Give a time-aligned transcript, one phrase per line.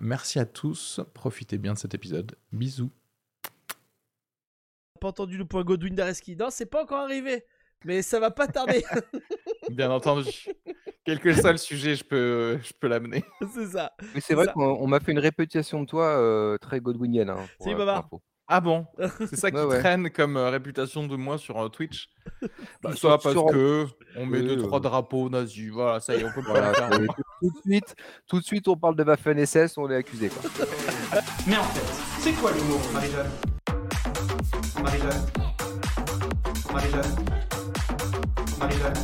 [0.00, 2.36] Merci à tous, profitez bien de cet épisode.
[2.52, 2.90] Bisous.
[5.00, 6.36] Pas entendu le point Godwin d'Areski.
[6.36, 7.44] Non, c'est pas encore arrivé,
[7.84, 8.84] mais ça va pas tarder.
[9.70, 10.30] Bien entendu.
[11.04, 13.24] Quel que soit le sujet, je peux, je peux l'amener.
[13.54, 13.92] c'est ça.
[14.14, 17.30] Mais c'est vrai qu'on on m'a fait une réputation de toi euh, très godwinienne.
[17.30, 18.00] Hein, pour, Salut, euh.
[18.48, 18.86] Ah bon?
[19.28, 19.80] C'est ça qui Ouais, ouais.
[19.80, 22.08] traîne comme euh, réputation de moi sur euh, Twitch?
[22.82, 26.14] Bah, Sur- Soit parce sur- que on met Oui, deux, trois drapeaux nazis, voilà, ça
[26.14, 26.90] y est, on peut pas Voilà, faire.
[26.90, 27.06] tout,
[27.40, 27.94] tout de suite,
[28.28, 30.28] tout de suite, on parle de Waffen SS, on est accusé.
[30.28, 30.50] Quoi.
[31.46, 33.30] Mais en fait, c'est quoi l'humour, Marie-Jeanne?
[34.82, 35.26] Marie-Jeanne?
[36.72, 37.16] Marie-Jeanne?
[38.60, 38.94] Marie-Jeanne?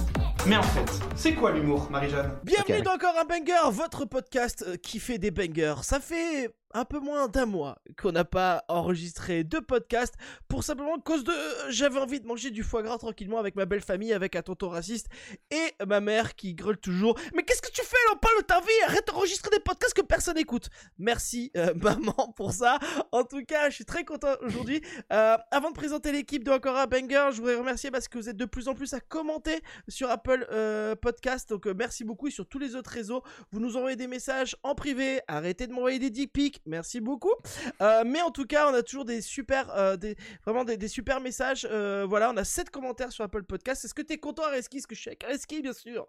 [0.47, 2.33] Mais en fait, c'est quoi l'humour, Marie-Jeanne?
[2.45, 5.77] Bienvenue dans Encore un banger, votre podcast euh, qui fait des bangers.
[5.83, 10.15] Ça fait un peu moins d'un mois qu'on n'a pas enregistré de podcast
[10.49, 13.65] pour simplement cause de euh, j'avais envie de manger du foie gras tranquillement avec ma
[13.65, 15.09] belle famille, avec un tonton raciste
[15.51, 17.19] et ma mère qui grôle toujours.
[17.35, 19.95] Mais qu'est-ce que tu fais là On parle de ta vie, arrête d'enregistrer des podcasts
[19.95, 20.69] que personne n'écoute.
[20.99, 22.79] Merci euh, maman pour ça.
[23.11, 24.83] En tout cas, je suis très content aujourd'hui.
[25.13, 28.37] Euh, avant de présenter l'équipe de Encore banger, je voudrais remercier parce que vous êtes
[28.37, 30.47] de plus en plus à commenter sur Apple
[31.01, 31.49] Podcast.
[31.49, 33.23] Donc merci beaucoup et sur tous les autres réseaux.
[33.51, 35.21] Vous nous envoyez des messages en privé.
[35.29, 36.62] Arrêtez de m'envoyer des dick pics.
[36.67, 37.33] Merci beaucoup.
[37.81, 40.89] Euh, mais en tout cas, on a toujours des super, euh, des, vraiment des, des
[40.89, 41.67] super messages.
[41.71, 43.85] Euh, voilà, on a 7 commentaires sur Apple Podcast.
[43.85, 44.79] Est-ce que tu es content, Areski?
[44.79, 46.07] Est-ce que je suis avec Areski, bien sûr?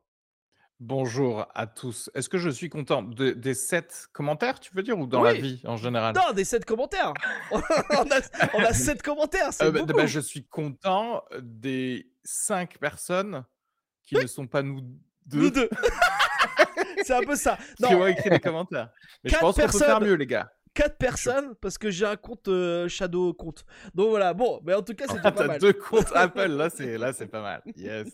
[0.79, 2.09] Bonjour à tous.
[2.13, 5.33] Est-ce que je suis content de- des sept commentaires, tu veux dire, ou dans la
[5.33, 6.13] vie en général?
[6.15, 7.13] Non, des 7 commentaires.
[7.51, 8.21] on, a,
[8.53, 9.49] on a 7 commentaires.
[9.59, 10.05] Bah, beaucoup.
[10.07, 13.45] Je suis content des cinq personnes
[14.03, 14.81] qui ne sont pas nous
[15.25, 15.69] deux, Nous deux.
[17.03, 17.57] C'est un peu ça.
[17.79, 18.89] Non, ont écrit des commentaires.
[19.23, 20.51] Mais je pense qu'on peut faire mieux, les gars.
[20.73, 23.65] 4 personnes parce que j'ai un compte euh, Shadow compte.
[23.93, 25.59] Donc voilà, bon, mais en tout cas, c'est Ah, pas t'as mal.
[25.59, 27.61] deux comptes Apple, là c'est là c'est pas mal.
[27.75, 28.07] Yes.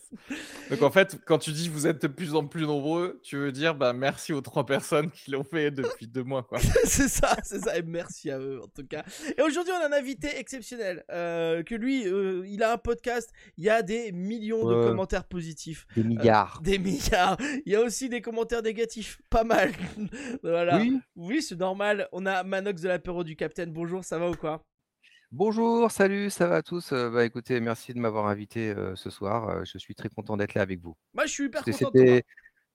[0.70, 3.52] Donc en fait, quand tu dis vous êtes de plus en plus nombreux, tu veux
[3.52, 6.60] dire bah merci aux trois personnes qui l'ont fait depuis deux mois quoi.
[6.84, 7.78] c'est ça, c'est ça.
[7.78, 9.04] Et merci à eux en tout cas.
[9.38, 11.04] Et aujourd'hui, on a un invité exceptionnel.
[11.12, 13.32] euh, que lui, euh, il a un podcast.
[13.58, 15.86] Il y a des millions de commentaires positifs.
[15.96, 16.60] Des milliards.
[16.64, 17.38] Des milliards.
[17.66, 19.20] Il y a aussi des commentaires négatifs.
[19.30, 19.72] Pas mal.
[20.44, 20.78] voilà.
[20.78, 21.00] Oui.
[21.16, 22.08] Oui, c'est normal.
[22.12, 23.72] On a Manox de l'apéro du Capitaine.
[23.72, 24.62] Bonjour, ça va ou quoi?
[25.32, 29.10] Bonjour, salut, ça va à tous Euh, Bah écoutez, merci de m'avoir invité euh, ce
[29.12, 29.48] soir.
[29.50, 30.96] euh, je suis très content d'être là avec vous.
[31.14, 32.24] Moi, je suis hyper content c'était-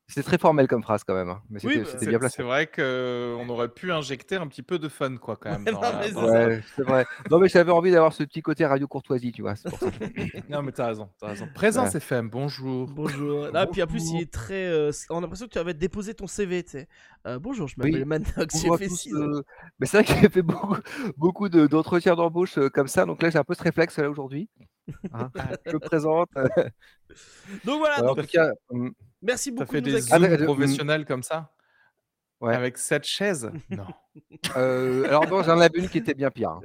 [0.06, 2.18] c'était très formel comme phrase quand même, hein, mais Oui, c'était bah, C'est bien c'est
[2.18, 2.42] placé.
[2.42, 5.64] vrai qu'on aurait pu injecter un petit peu de fun quoi quand même.
[5.72, 6.14] Non, la- c'est.
[6.14, 7.06] Ouais, c'est vrai.
[7.30, 9.56] Non mais j'avais envie d'avoir ce petit côté radio courtoisie, tu vois.
[9.56, 9.86] c'est pour ça.
[10.50, 11.48] Non mais t'as raison, t'as raison.
[11.54, 11.98] Présence Ouais.
[11.98, 12.86] FM, bonjour.
[12.88, 13.48] Bonjour.
[13.50, 14.20] Là, puis en plus, il Bonjour.
[14.20, 14.66] est très.
[14.66, 16.88] euh, on a l'impression que tu avais déposé ton CV, tu sais.
[17.26, 18.04] Euh, bonjour, je m'appelle Oui.
[18.04, 19.20] Manox, j'ai Bonjour à fait tous, 6 ans.
[19.20, 19.42] euh,
[19.80, 20.76] Mais c'est vrai que j'ai fait beaucoup,
[21.16, 24.10] beaucoup de- d'entretiens d'embauche euh, comme ça, donc là j'ai un peu ce réflexe là
[24.10, 24.48] aujourd'hui.
[25.12, 25.30] Hein,
[25.66, 26.28] je me présente.
[26.36, 26.46] euh,
[27.64, 30.14] Donc voilà, en donc, tout cas, hum, merci beaucoup fait de nous des accueillir.
[30.14, 31.50] Ah, zooms mais, euh, professionnels comme ça
[32.40, 32.54] Ouais.
[32.54, 33.50] Avec cette chaise?
[33.70, 33.86] Non.
[34.56, 36.50] euh, alors bon, j'en avais une qui était bien pire.
[36.50, 36.60] hein.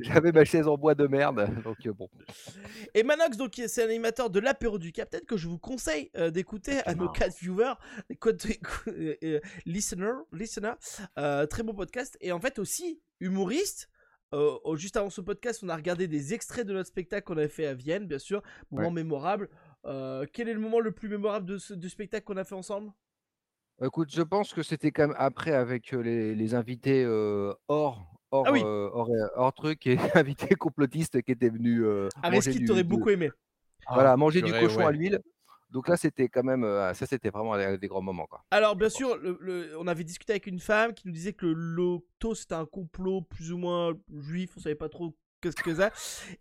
[0.00, 2.08] J'avais ma chaise en bois de merde, donc euh, bon.
[2.94, 6.30] Et Manox, donc, c'est un animateur de l'apéro du Capitaine que je vous conseille euh,
[6.30, 7.74] d'écouter à nos 4 viewers,
[8.08, 8.46] les quatre
[8.88, 10.74] euh, euh, listeners, listeners.
[11.18, 12.16] Euh, très bon podcast.
[12.20, 13.88] Et en fait, aussi, humoriste.
[14.34, 17.38] Euh, oh, juste avant ce podcast, on a regardé des extraits de notre spectacle qu'on
[17.38, 18.42] avait fait à Vienne, bien sûr.
[18.70, 19.48] Moment mémorable.
[19.86, 22.54] Euh, quel est le moment le plus mémorable de ce du spectacle qu'on a fait
[22.56, 22.90] ensemble?
[23.82, 28.06] Écoute, je pense que c'était quand même après avec euh, les, les invités euh, hors,
[28.30, 28.62] hors, Ah oui.
[28.64, 32.88] euh, hors, hors truc et invités complotistes qui étaient venus euh, Areski du, t'aurais de-
[32.88, 33.30] beaucoup aimé.
[33.92, 34.84] voilà, manger du cochon ouais.
[34.86, 35.20] à l'huile.
[35.74, 38.44] Donc là, c'était quand même, euh, ça c'était vraiment des, des grands moments quoi.
[38.52, 41.46] Alors, bien sûr, le- le- on avait discuté avec une femme qui nous disait que
[41.46, 45.74] le loto c'était un complot plus ou moins juif, on savait pas trop qu'est-ce que
[45.74, 45.90] ça.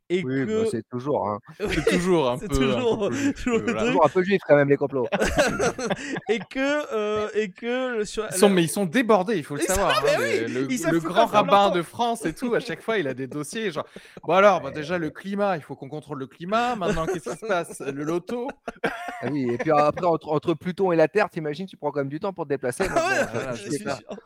[0.09, 0.65] Et Oui, bah, que.
[0.71, 1.39] c'est toujours, hein.
[1.59, 2.55] C'est toujours un C'est peu.
[2.55, 3.85] toujours- un peu toujours voilà.
[3.85, 5.07] toujours un peu juif quand même les complots.
[6.29, 6.93] et que.
[6.93, 7.97] euh, et que.
[7.97, 10.03] le- sur- Ils sont, mais ils sont débordés, il faut le Ils savoir.
[10.05, 13.27] hein, oui, le grand rabbin de France et tout, à chaque fois, il a des
[13.27, 13.71] dossiers.
[13.71, 13.85] Genre,
[14.23, 16.75] bon alors, bah, déjà le climat, il faut qu'on contrôle le climat.
[16.75, 17.79] Maintenant, qu'est-ce qui se passe?
[17.81, 18.47] Le loto?
[19.21, 21.99] Ah oui, et puis après, entre, entre Pluton et la Terre, t'imagines, tu prends quand
[22.01, 22.83] même du temps pour te déplacer.
[22.89, 23.97] Ah ouais, bon, voilà, je c'est suis clair.
[23.97, 24.17] sûr.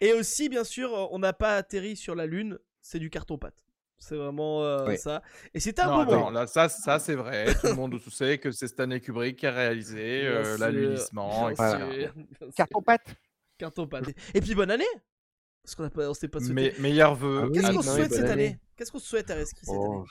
[0.00, 3.54] Et aussi, bien sûr, on n'a pas atterri sur la Lune, c'est du carton-pâte.
[4.02, 4.96] C'est vraiment euh, Oui.
[4.98, 5.22] ça.
[5.54, 6.30] Et c'était un Non, beau attends, moment.
[6.30, 7.54] là, ça, ça c'est vrai.
[7.60, 10.56] Tout le monde sait que c'est Stanley Kubrick qui a réalisé euh,
[11.50, 12.10] etc.
[12.40, 12.48] sûr.
[12.56, 13.14] Carton pâte.
[13.58, 14.06] Carton pâte.
[14.34, 14.84] Et puis bonne année
[15.62, 16.54] Parce qu'on a pas, on s'était pas souhaité.
[16.54, 17.42] Mais meilleurs vœux.
[17.44, 18.32] Ah Qu'est-ce à qu'on se souhaite cette année.
[18.46, 18.60] année?
[18.76, 19.84] Qu'est-ce qu'on se souhaite à Reski cette année?
[19.86, 20.04] Oh,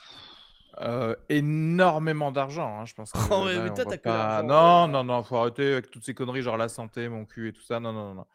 [0.80, 3.12] Euh, énormément d'argent, hein, je pense.
[3.12, 6.14] Que, Oh, là, mais toi, t'as pas- Non, non, non, faut arrêter avec toutes ces
[6.14, 7.80] conneries, genre la santé, mon cul et tout ça.
[7.80, 8.26] Non, non, non.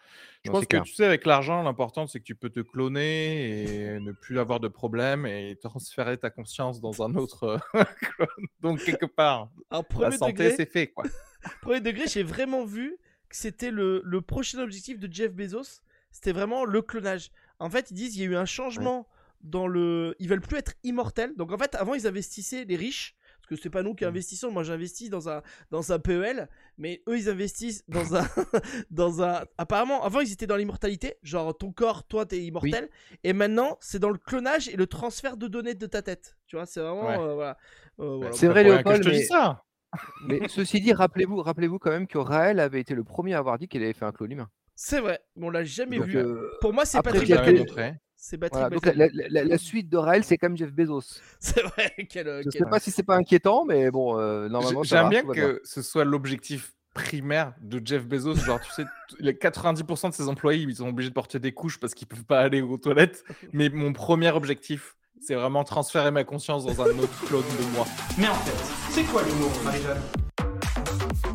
[0.44, 0.84] Je Non, pense que clair.
[0.84, 3.62] tu sais, avec l'argent, l'important c'est que tu peux te cloner
[3.96, 7.58] et ne plus avoir de problème et transférer ta conscience dans un autre
[8.02, 8.46] clone.
[8.60, 11.06] Donc, quelque part, Alors, la santé, degré, c'est fait, quoi.
[11.62, 12.96] premier degré, j'ai vraiment vu
[13.30, 15.82] que c'était le, le prochain objectif de Jeff Bezos.
[16.12, 17.32] C'était vraiment le clonage.
[17.60, 19.08] En fait, ils disent il y a eu un changement
[19.42, 20.16] dans le.
[20.20, 21.34] Ils veulent plus être immortels.
[21.36, 23.16] Donc en fait, avant, ils investissaient les riches.
[23.48, 24.08] Parce que c'est pas nous qui Mm.
[24.08, 24.50] investissons.
[24.50, 26.50] Moi, j'investis dans un, dans un PEL.
[26.80, 28.26] Mais eux, ils investissent dans un.
[28.90, 29.44] dans un...
[29.60, 31.16] Apparemment, avant, ils étaient dans l'immortalité.
[31.22, 32.90] Genre, ton corps, toi, t'es immortel.
[33.24, 36.36] Et maintenant, c'est dans le clonage et le transfert de données de ta tête.
[36.48, 37.08] Tu vois, c'est vraiment.
[37.08, 37.20] Ouais.
[37.20, 37.58] euh, voilà.
[38.00, 38.32] Euh, voilà.
[38.34, 39.62] C'est vrai, que Léopold, je te dis mais- ça.
[40.28, 43.58] Mais ceci dit, rappelez-vous, rappelez-vous quand même que Raël avait été le premier à avoir
[43.60, 44.50] dit qu'il avait fait un clone humain.
[44.76, 45.20] C'est vrai.
[45.36, 46.18] Mais on l'a jamais Donc, vu.
[46.18, 47.36] euh, Pour moi, c'est Patrick il
[48.28, 51.20] C'est Patrick voilà, donc la, la- la- la suite de Raël, c'est comme Jeff Bezos.
[51.40, 51.94] C'est vrai.
[52.10, 55.22] Quel, Je quel- sais pas si c'est pas inquiétant, mais bon, euh, normalement, J'aime bien
[55.24, 58.34] que ce soit l'objectif primaire de Jeff Bezos.
[58.38, 58.86] Genre, tu sais,
[59.20, 62.26] les 90% de ses employés, ils sont obligés de porter des couches parce qu'ils peuvent
[62.26, 63.24] pas aller aux toilettes.
[63.54, 67.86] Mais mon premier objectif, c'est vraiment transférer ma conscience dans un autre clone de moi.
[68.18, 70.02] Mais en fait, c'est quoi l'humour, Marie-Jeanne?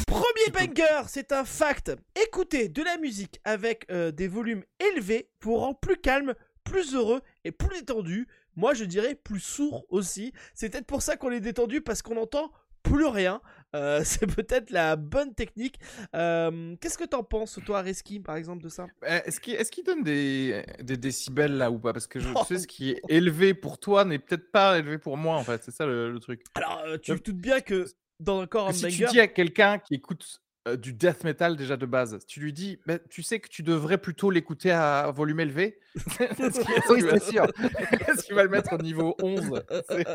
[0.09, 1.93] Premier banger, c'est un fact.
[2.27, 6.35] Écoutez de la musique avec euh, des volumes élevés vous rend plus calme,
[6.71, 8.27] plus heureux et plus détendu.
[8.57, 10.33] Moi, je dirais plus sourd aussi.
[10.55, 12.51] C'est peut-être pour ça qu'on est détendu parce qu'on entend
[12.83, 13.41] plus rien.
[13.77, 15.79] Euh, c'est peut-être la bonne technique.
[16.17, 18.87] Euh, Qu'est-ce que t'en penses, toi, Reski, par exemple, de ça?
[19.07, 21.93] Eh, Est-ce qu'il est donne des, des décibels là ou pas?
[21.93, 22.43] Parce que je Oh.
[22.47, 25.63] sais, ce qui est élevé pour toi n'est peut-être pas élevé pour moi en fait.
[25.65, 26.43] C'est ça le, le truc.
[26.55, 27.85] Alors, euh, tu te doutes bien que
[28.19, 31.57] dans un corps en Si tu dis à quelqu'un qui écoute euh, du death metal
[31.57, 35.11] déjà de base, tu lui dis, bah, tu sais que tu devrais plutôt l'écouter à
[35.11, 35.79] volume élevé?
[36.21, 37.45] Est-ce qu'il est-ce Oui, c'est sûr.
[38.09, 40.07] est-ce qu'il va le mettre au niveau 11 C'est-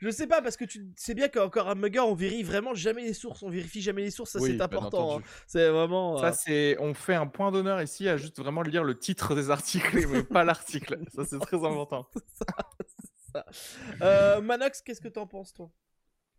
[0.00, 3.02] Je sais pas parce que tu sais bien qu'encore un mugger on vérifie vraiment jamais
[3.02, 5.18] les sources, on vérifie jamais les sources, ça Oui, c'est important.
[5.18, 5.22] hein.
[5.46, 6.18] C'est vraiment.
[6.18, 9.34] Ça, euh, c'est, on fait un point d'honneur ici à juste vraiment lire le titre
[9.34, 10.98] des articles, mais pas l'article.
[11.14, 12.08] Ça, c'est très important.
[14.02, 15.70] euh, Manox, qu'est-ce que t'en penses toi?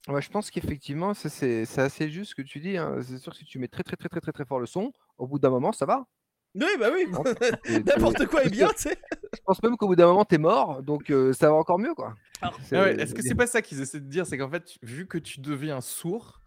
[0.08, 2.78] Ouais, je pense qu'effectivement, ça, c'est c'est assez juste ce que tu dis.
[2.78, 2.98] hein.
[3.02, 4.92] C'est sûr que si tu mets très, très, très, très, très, très fort le son,
[5.18, 6.06] au bout d'un moment, ça va.
[6.56, 7.06] Oui, bah oui.
[7.86, 8.98] N'importe quoi est bien, tu sais.
[9.34, 11.94] Je pense même qu'au bout d'un moment, t'es mort, donc euh, ça va encore mieux,
[11.94, 12.16] quoi.
[12.42, 14.50] Alors, C'est- Ah ouais, Est-ce que c'est pas ça qu'ils essaient de dire C'est qu'en
[14.50, 16.42] fait, vu que tu deviens sourd,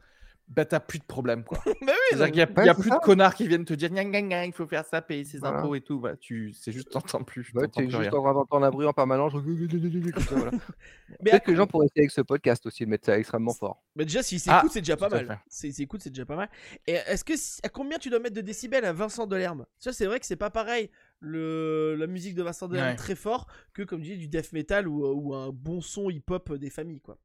[0.52, 1.58] bah t'as plus de problème quoi.
[1.64, 2.96] bah oui, C'est-à-dire qu'il y a, Ouais, il y a plus ça.
[2.96, 5.38] de connards qui viennent te dire gna, gna, gna, il faut faire ça, payer ses
[5.38, 5.58] Voilà.
[5.60, 6.00] impôts et tout.
[6.00, 7.52] Voilà, tu, c'est juste t'entends plus.
[7.54, 8.12] Ouais, t'es juste rien.
[8.12, 9.32] en train d'entendre un bruit en permanence.
[9.32, 10.50] voilà.
[10.50, 13.54] à- Peut-être que les gens pourraient essayer avec ce podcast aussi de mettre ça extrêmement
[13.54, 13.82] fort.
[13.94, 15.40] mais déjà, s'ils Ah, s'écoutent, c'est déjà pas mal.
[15.48, 16.48] S'ils s'écoutent, c'est déjà pas mal.
[16.88, 19.66] Et est-ce que à combien tu dois mettre de décibels à Vincent Delerme?
[19.78, 20.90] Ça, c'est vrai que c'est pas pareil.
[21.20, 22.96] Le, la musique de Vincent Delerme Ouais.
[22.96, 26.54] très fort que comme tu dis du death metal ou, ou un bon son hip-hop
[26.54, 27.18] des familles quoi.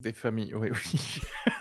[0.00, 1.20] Des familles, oui, oui.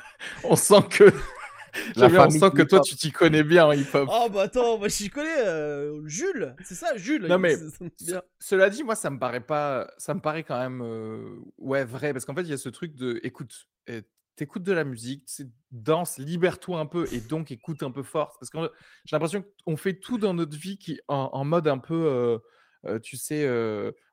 [0.49, 1.03] on sent que.
[1.95, 4.09] Bien, on sent que toi, tu t'y connais bien en hip-hop.
[4.11, 7.27] Oh bah attends, moi je connais euh, Jules, c'est ça Jules?
[7.27, 7.55] Non, mais-
[8.01, 8.21] bien.
[8.39, 9.87] Cela dit, moi, ça me paraît pas.
[9.99, 10.81] Ça me paraît quand même.
[10.81, 12.13] euh, Ouais, vrai.
[12.13, 13.19] Parce qu'en fait, il y a ce truc de.
[13.21, 14.01] Écoute, euh,
[14.35, 18.37] t'écoutes de la musique, c'est danse, libère-toi un peu et donc écoute un peu fort.
[18.39, 18.57] Parce que
[19.05, 21.93] j'ai l'impression qu'on fait tout dans notre vie qui en, en mode un peu.
[22.07, 22.37] euh,
[22.85, 23.45] euh, tu sais.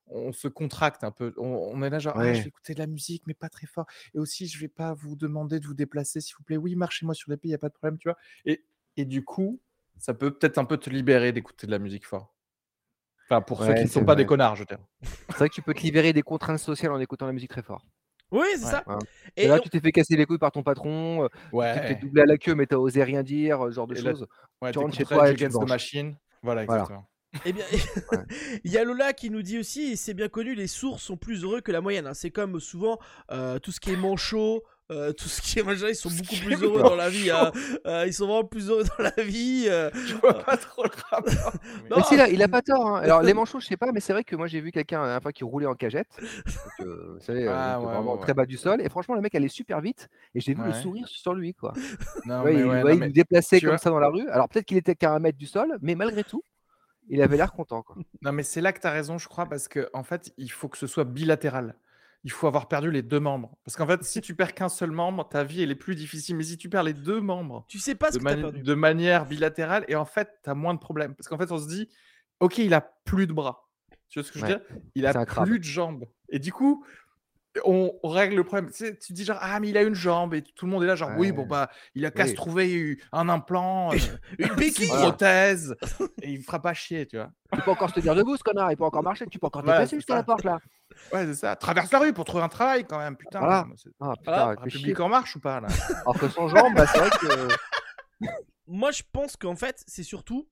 [0.06, 1.34] On se contracte un peu.
[1.38, 3.66] On, on est là, genre, ah, je vais écouter de la musique, mais pas très
[3.66, 3.86] fort.
[4.14, 6.56] Et aussi, je vais pas vous demander de vous déplacer, s'il vous plaît.
[6.56, 8.18] Oui, marchez-moi sur les pieds, il n'y a pas de problème, tu vois.
[8.44, 8.64] Et,
[8.96, 9.60] et du coup,
[9.98, 12.34] ça peut peut-être un peu te libérer d'écouter de la musique fort.
[13.26, 14.78] Enfin, pour ceux qui ne sont pas des connards, je veux dire.
[15.30, 17.62] C'est vrai que tu peux te libérer des contraintes sociales en écoutant la musique très
[17.62, 17.86] fort.
[18.30, 18.70] Oui, c'est Ouais.
[18.70, 18.84] ça.
[18.86, 18.96] Ouais.
[19.36, 21.94] Et Et là, on- tu t'es fait casser les couilles par ton patron, tu t'es
[21.94, 24.26] doublé à la queue, mais t'as osé rien dire, ce genre de choses.
[24.60, 25.68] ouais tu rentres chez toi et Rage tu Against the.
[25.68, 26.16] Machine.
[26.42, 26.86] Voilà, Voilà.
[27.44, 27.64] Eh bien,
[28.64, 31.16] il y a Lola qui nous dit aussi, et c'est bien connu, les sourds sont
[31.16, 32.06] plus heureux que la moyenne.
[32.06, 32.14] hein.
[32.14, 32.98] C'est comme souvent
[33.30, 34.62] euh, tout ce qui est manchot,
[34.92, 37.30] euh, tout ce qui est machin, ils sont beaucoup plus heureux dans la vie.
[37.30, 37.50] hein.
[37.86, 39.64] Euh, ils sont vraiment plus heureux dans la vie.
[39.68, 39.90] euh.
[40.06, 41.52] Je vois pas trop le rapport.
[41.82, 42.02] mais- Non.
[42.04, 42.86] Si, là, il a pas tort.
[42.86, 43.00] hein.
[43.02, 45.04] Alors, les manchots, je sais pas, mais c'est vrai que moi, j'ai vu quelqu'un la
[45.06, 46.08] dernière fois qui roulait en cagette.
[46.20, 48.80] Donc, euh, vous savez, euh, Ah, donc, ouais, vraiment ouais, très bas du sol.
[48.82, 50.08] Et franchement, le mec allait super vite.
[50.34, 50.74] Et j'ai vu le Ouais.
[50.82, 51.72] sourire sur lui, quoi.
[52.26, 53.90] Non, Ouais, mais il, ouais, ouais, non, il mais nous déplaçait tu comme vois- ça
[53.90, 54.28] dans la rue.
[54.28, 56.42] Alors, peut-être qu'il était qu'à un mètre du sol, mais malgré tout,
[57.08, 57.96] il avait l'air content, quoi.
[58.22, 60.50] non, mais c'est là que tu as raison, je crois, parce que en fait, il
[60.50, 61.76] faut que ce soit bilatéral.
[62.26, 63.54] Il faut avoir perdu les deux membres.
[63.66, 66.36] Parce qu'en fait, si tu perds qu'un seul membre, ta vie elle est plus difficile.
[66.36, 68.62] Mais si tu perds les deux membres Tu sais pas ce de, que mani- perdu.
[68.62, 71.14] de manière bilatérale, et en fait, tu as moins de problèmes.
[71.14, 71.90] Parce qu'en fait, on se dit,
[72.40, 73.68] ok, il a plus de bras.
[74.08, 74.58] Tu vois ce que je veux Ouais.
[74.58, 74.78] dire?
[74.94, 76.06] Il a plus de jambes.
[76.30, 76.84] Et du coup,
[77.64, 78.70] on, règle le problème.
[78.70, 80.34] Tu, sais, tu dis genre, ah, mais il a une jambe.
[80.34, 82.30] Et tout le monde est là, genre, oui, bon, bah, il a qu'à Oui.
[82.30, 83.96] se trouver un implant, euh,
[84.38, 85.76] Une une béquille prothèse.
[86.22, 87.30] et il fera pas chier, tu vois.
[87.52, 88.72] Tu peux encore se tenir debout, ce connard.
[88.72, 89.26] Il peut encore marcher.
[89.26, 90.58] Tu peux encore te Voilà, c'est jusqu'à la porte là.
[91.12, 91.56] Ouais, c'est ça.
[91.56, 93.38] Traverse la rue pour trouver un travail quand même, putain.
[93.38, 93.66] Voilà.
[94.00, 94.64] Ah putain, chier.
[94.64, 95.68] République en marche ou pas, là?
[96.02, 97.48] Alors que sans jambe, bah, c'est vrai que.
[98.66, 100.48] Moi, je pense qu'en fait, c'est surtout.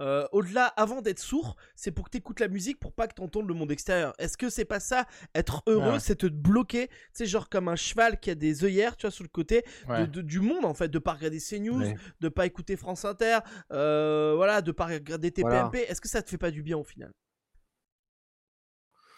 [0.00, 3.14] Euh, au-delà, avant d'être sourd, c'est pour que tu écoutes la musique pour pas que
[3.14, 4.14] tu entendes le monde extérieur.
[4.18, 6.00] Est-ce que c'est pas ça Être heureux, Ouais.
[6.00, 9.10] c'est te bloquer, tu sais, genre comme un cheval qui a des œillères, tu vois,
[9.10, 10.06] sur le côté de- Ouais.
[10.06, 11.96] de- du monde, en fait, de pas regarder CNews, Ouais.
[12.20, 13.38] de pas écouter France Inter,
[13.72, 15.64] euh, voilà, de pas regarder Voilà.
[15.68, 15.84] TPMP.
[15.90, 17.12] Est-ce que ça te fait pas du bien au final?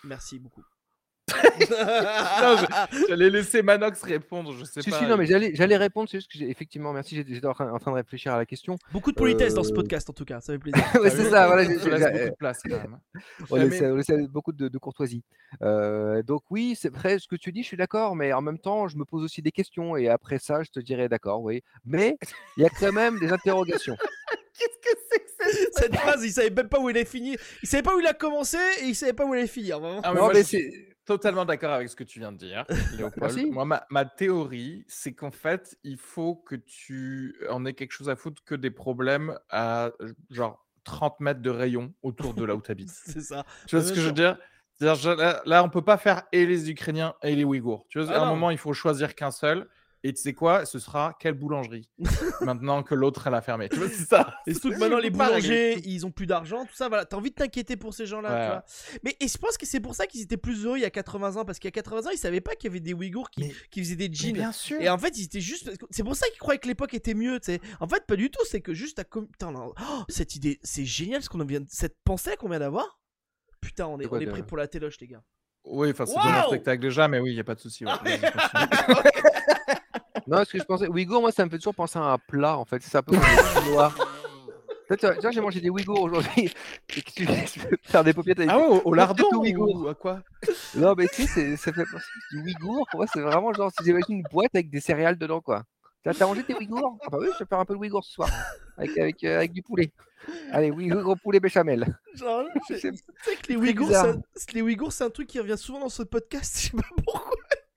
[0.04, 0.64] Merci beaucoup.
[3.08, 4.98] J'allais laisser Manox répondre, je sais Si, pas.
[4.98, 7.70] si, non, mais j'allais, j'allais répondre, c'est juste que j'ai, effectivement, merci, j'étais, en, train,
[7.72, 8.76] en train de réfléchir à la question.
[8.92, 10.82] Beaucoup de politesse dans ce Euh, podcast, en tout cas, ça fait plaisir.
[11.02, 12.98] ouais, c'est ça, voilà, j'ai- laisse beaucoup de place quand même.
[13.50, 15.22] on, laisse, on beaucoup de, de courtoisie.
[15.62, 18.58] Euh, donc oui, c'est vrai, ce que tu dis, je suis d'accord, mais en même
[18.58, 21.62] temps, je me pose aussi des questions, et après ça, je te dirais d'accord, oui.
[21.84, 22.16] Mais
[22.56, 23.96] il y a quand même des interrogations.
[24.58, 27.36] Qu'est-ce que c'est que cette Cette phrase, il savait même pas où il est fini.
[27.62, 29.80] Il savait pas où il a commencé et il savait pas où il allait finir.
[29.80, 30.00] Vraiment.
[30.04, 30.70] Ah, mais Non, moi, mais c'est...
[31.04, 32.64] totalement d'accord avec ce que tu viens de dire,
[32.96, 33.34] Léopold.
[33.34, 33.50] Merci.
[33.50, 38.08] Moi, ma, ma théorie, c'est qu'en fait, il faut que tu en aies quelque chose
[38.08, 39.90] à foutre que des problèmes à
[40.30, 42.90] genre 30 mètres de rayon autour de là où tu habites.
[43.06, 43.44] C'est ça.
[43.66, 44.36] Tu vois Bien ce que je veux dire?
[44.80, 47.86] Je- là, là, on peut pas faire et les Ukrainiens et les Ouïghours.
[47.88, 48.30] Tu vois, Ah à un non.
[48.30, 49.68] moment, il faut choisir qu'un seul.
[50.04, 51.88] Et tu sais quoi Ce sera quelle boulangerie
[52.40, 53.68] Maintenant que l'autre, elle a fermé.
[53.68, 54.34] Tu vois, c'est ça.
[54.48, 57.04] Et surtout que maintenant les boulangers, ils ont plus d'argent, tout ça, voilà.
[57.04, 58.40] T'as envie de t'inquiéter pour ces gens-là, Ouais.
[58.42, 58.98] tu vois.
[59.04, 60.90] Mais et je pense que c'est pour ça qu'ils étaient plus heureux il y a
[60.90, 62.94] 80 ans, parce qu'il y a 80 ans, ils savaient pas qu'il y avait des
[62.94, 64.32] Ouïghours qui, Mais- qui faisaient des jeans.
[64.32, 64.80] bien sûr.
[64.80, 65.70] Et en fait, ils étaient juste.
[65.90, 67.38] C'est pour ça qu'ils croyaient que l'époque était mieux.
[67.78, 68.44] En fait, pas du tout.
[68.46, 69.04] C'est que juste à.
[69.04, 69.74] Putain, là, oh,
[70.08, 71.60] cette idée, c'est génial ce qu'on vient.
[71.60, 72.98] de- Cette pensée qu'on vient d'avoir.
[73.60, 75.22] Putain, on est, quoi on est prêt pour la téloche, les gars.
[75.64, 77.84] Oui, enfin, c'est dans mon spectacle déjà, mais oui, il n'y a pas de souci.
[77.84, 77.92] ouais.
[77.94, 78.20] Ah, mais-.
[80.26, 82.56] Non, ce que je pensais, Ouïghour, moi, ça me fait toujours penser à un plat,
[82.58, 82.82] en fait.
[82.82, 83.22] C'est un peu comme
[84.98, 86.52] tu vois, j'ai mangé des Ouïghours aujourd'hui.
[86.96, 89.88] Et que tu, tu veux faire des paupiètes avec ah ouais, au, au lardon ou
[89.88, 90.20] à quoi?
[90.74, 92.86] Non, mais tu sais, ça fait penser du Ouïghour.
[92.90, 95.62] Pour moi, c'est vraiment genre, si j'imagine une boîte avec des céréales dedans, quoi.
[96.04, 98.12] T'as mangé tes Ouïghours Ah bah oui, je vais faire un peu de Ouïghour ce
[98.12, 98.28] soir.
[98.76, 99.92] Avec, avec, euh, avec du poulet.
[100.50, 101.86] Allez, Ouïghour au poulet béchamel.
[102.14, 102.90] Genre, tu sais
[103.42, 104.20] que Ouïghours, c'est un-
[104.52, 106.54] les Ouïghours, c'est un truc qui revient souvent dans ce podcast.
[106.58, 107.30] Je sais pas pourquoi.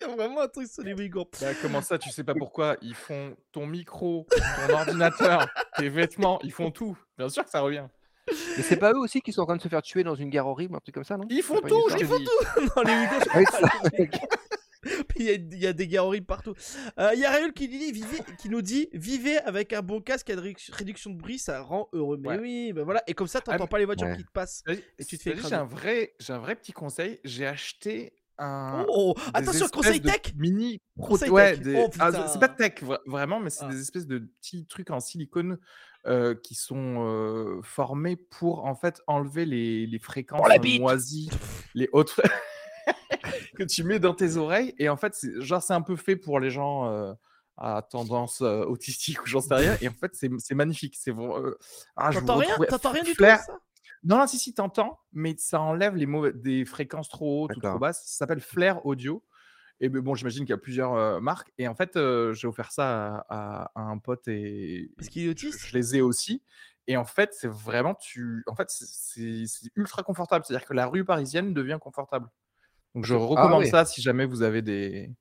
[0.05, 1.29] Il y a vraiment un truc sur les Ouïghours.
[1.41, 2.77] Bah, comment ça, tu sais pas pourquoi?
[2.81, 4.27] Ils font ton micro,
[4.67, 5.47] ton ordinateur,
[5.77, 6.97] tes vêtements, ils font tout.
[7.17, 7.87] Bien sûr que ça revient.
[8.57, 10.29] Mais c'est pas eux aussi qui sont en train de se faire tuer dans une
[10.29, 11.25] guerre horrible, un truc comme ça, non?
[11.29, 12.27] Ils font tout, je te dis.
[12.75, 13.39] Non, les Ouïghours, Ah
[15.17, 16.53] il y, a, il y a des gars horribles partout.
[16.99, 19.99] Euh, Il y a Rayul qui, dit, vivez- qui nous dit Vivez avec un bon
[19.99, 22.17] casque à réduc- réduction de bruit, ça rend heureux.
[22.19, 22.37] Mais Ouais.
[22.39, 23.01] oui, ben voilà.
[23.07, 24.17] Et comme ça, t'entends Ah, pas les voitures ouais.
[24.17, 24.61] qui te passent.
[24.67, 27.19] Vas-y, Et tu te fais vas-y, J'ai un vrai, j'ai un vrai petit conseil.
[27.23, 28.85] J'ai acheté un.
[28.89, 30.79] Oh, des attention, conseil tech Mini.
[30.99, 31.61] Conseil ouais, tech.
[31.61, 33.69] des- Oh, ah, c'est pas tech vra- vraiment, mais c'est Ah.
[33.69, 35.57] des espèces de petits trucs en silicone
[36.07, 41.29] euh, qui sont euh, formés pour en fait enlever les, les fréquences bite moisies,
[41.73, 42.19] les hautes
[43.57, 44.73] que tu mets dans tes oreilles.
[44.77, 46.89] Et en fait, c'est genre c'est un peu fait pour les gens.
[46.89, 47.13] euh,
[47.57, 51.11] à tendance euh, autistique ou j'en sais rien et en fait c'est c'est magnifique c'est
[51.17, 51.57] euh,
[51.95, 52.49] ah, je vous T'entends rien?
[52.49, 53.39] retrouvais- T'entends rien du tout ça?
[54.05, 57.59] Non, non, si, si, t'entends, mais ça enlève les mauvais- des fréquences trop hautes ou
[57.59, 58.03] trop basses.
[58.05, 59.23] Ça s'appelle Flair Audio.
[59.81, 61.51] Et ben, bon, j'imagine qu'il y a plusieurs euh, marques.
[61.57, 65.23] Et en fait, euh, j'ai offert ça à, à- à un pote et Parce qu'il
[65.23, 65.59] est je, autiste?
[65.67, 66.41] je les ai aussi.
[66.87, 69.43] Et en fait, c'est vraiment, tu, en fait, c'est-
[69.75, 70.45] ultra confortable.
[70.45, 72.29] C'est-à-dire que la rue parisienne devient confortable.
[72.93, 73.69] Donc, je recommande oui.
[73.69, 75.11] ça si jamais vous avez des.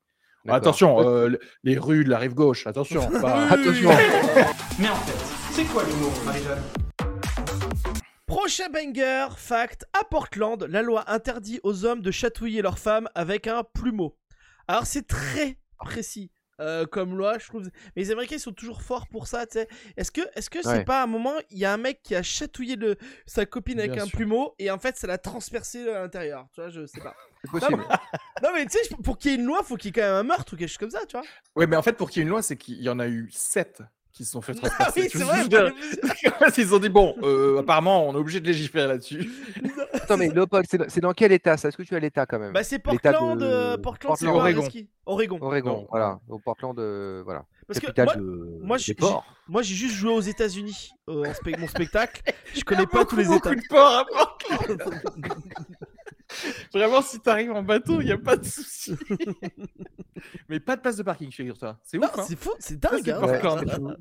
[0.47, 3.01] Attention, euh, les rues de la rive gauche, attention.
[3.23, 3.89] pas- Attention.
[4.79, 6.63] Mais en fait, c'est quoi l'humour, Marie-Jeanne?
[8.27, 13.47] Prochain banger, fact, à Portland, la loi interdit aux hommes de chatouiller leurs femmes avec
[13.47, 14.17] un plumeau.
[14.67, 17.65] Alors c'est très précis euh, comme loi, je trouve.
[17.97, 19.69] Mais les Américains ils sont toujours forts pour ça, tu sais.
[19.99, 20.85] Est-ce que, est-ce que c'est Ouais.
[20.85, 23.79] pas à un moment, il y a un mec qui a chatouillé le, sa copine
[23.81, 24.17] avec Bien un sûr.
[24.17, 27.15] plumeau et en fait ça l'a transpercé à l'intérieur, tu vois, je sais pas.
[27.45, 27.85] C'est possible.
[28.43, 30.07] non mais tu sais, pour qu'il y ait une loi, faut qu'il y ait quand
[30.09, 31.27] même un meurtre ou quelque chose comme ça, tu vois.
[31.57, 33.07] Ouais, mais en fait, pour qu'il y ait une loi, c'est qu'il y en a
[33.09, 33.83] eu sept
[34.15, 35.11] qui se sont fait Ah transpercer.
[35.17, 35.73] oui, vrai.
[36.57, 39.29] ils se sont dit, bon, euh, apparemment, on est obligé de légiférer là-dessus.
[39.93, 41.69] Attends, mais Léopold, c'est dans, c'est dans quel état ça?
[41.69, 42.53] Est-ce que tu as l'état quand même?
[42.53, 44.57] Bah c'est Portland, de- euh, Portland, c'est Portland.
[44.57, 44.69] Oregon.
[45.07, 45.39] Oregon.
[45.41, 45.87] Oregon, Non.
[45.91, 46.21] voilà.
[46.29, 47.23] Au Portland, de...
[47.25, 47.45] voilà.
[47.67, 48.59] Parce que Capitale moi, de...
[48.63, 49.25] moi, ports.
[49.49, 52.23] Moi, j'ai juste joué aux États-Unis euh, en spe- mon spectacle.
[52.55, 53.51] Je connais pas tous les États.
[53.55, 55.01] de à Portland.
[56.73, 58.95] Vraiment, si t'arrives en bateau, il n'y a pas de souci.
[60.49, 61.79] mais pas de place de parking, figure-toi.
[61.83, 63.03] C'est Non, ouf, hein c'est fou, c'est Ça, dingue.
[63.05, 63.97] c'est hein.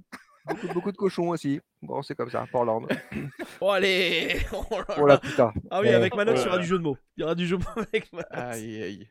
[0.46, 1.62] Beaucoup, beaucoup de cochons aussi.
[1.82, 2.86] Bon, c'est comme ça, Portland.
[3.62, 5.18] Oh allez Oh là Oh là.
[5.18, 5.54] putain.
[5.72, 6.98] Ah oui, avec Manox, il y aura du jeu de mots.
[7.16, 8.30] Il y aura du jeu de mots avec Manox.
[8.32, 9.08] Aïe, aïe.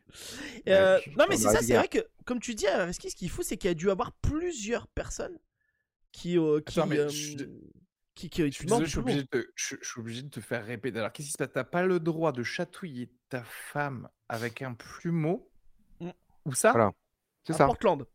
[0.69, 3.15] Euh, Ouais, non, mais c'est ça, c'est vrai que, comme tu dis, à Reski, ce
[3.15, 5.37] qu'il faut, c'est qu'il y a dû avoir plusieurs personnes
[6.11, 6.37] qui.
[6.37, 7.07] euh, qui, Attends, mais euh,
[8.15, 9.99] qui, qui, Je suis demandent désolé, je suis, du obligé de te, je, je suis
[9.99, 10.99] obligé de te faire répéter.
[10.99, 11.51] Alors, qu'est-ce qui se passe?
[11.53, 15.49] T'as pas le droit de chatouiller ta femme avec un plumeau
[15.99, 16.09] Mm.
[16.45, 16.71] Où ça?
[16.71, 16.91] Voilà.
[17.43, 17.65] C'est ça.
[17.65, 17.99] Portland.
[17.99, 18.07] De-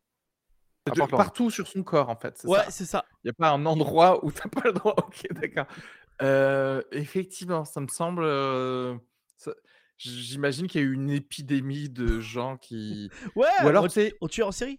[0.93, 1.11] Portland.
[1.11, 2.41] Partout sur son corps, en fait.
[2.45, 3.05] Ouais, c'est ça.
[3.23, 4.95] Il n'y a pas un endroit où t'as pas le droit.
[5.07, 5.67] Ok, d'accord.
[6.23, 8.25] Euh, effectivement, ça me semble.
[8.25, 8.97] euh,
[9.37, 9.55] ça-
[9.97, 13.11] J'imagine qu'il y a eu une épidémie de gens qui.
[13.37, 13.89] Ouais, Ou alors, au,
[14.21, 14.79] au tueur en série.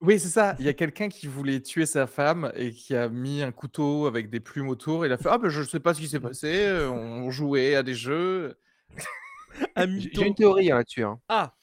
[0.00, 0.54] Oui, c'est ça.
[0.60, 4.06] Il y a quelqu'un qui voulait tuer sa femme et qui a mis un couteau
[4.06, 5.04] avec des plumes autour.
[5.04, 6.66] Il a fait Ah, ben je sais pas ce qui s'est passé.
[6.66, 8.56] euh, On jouait à des jeux.
[9.76, 10.22] Un J'ai mytho.
[10.22, 11.02] une théorie hein, là-dessus.
[11.04, 11.18] hein.
[11.28, 11.54] Ah,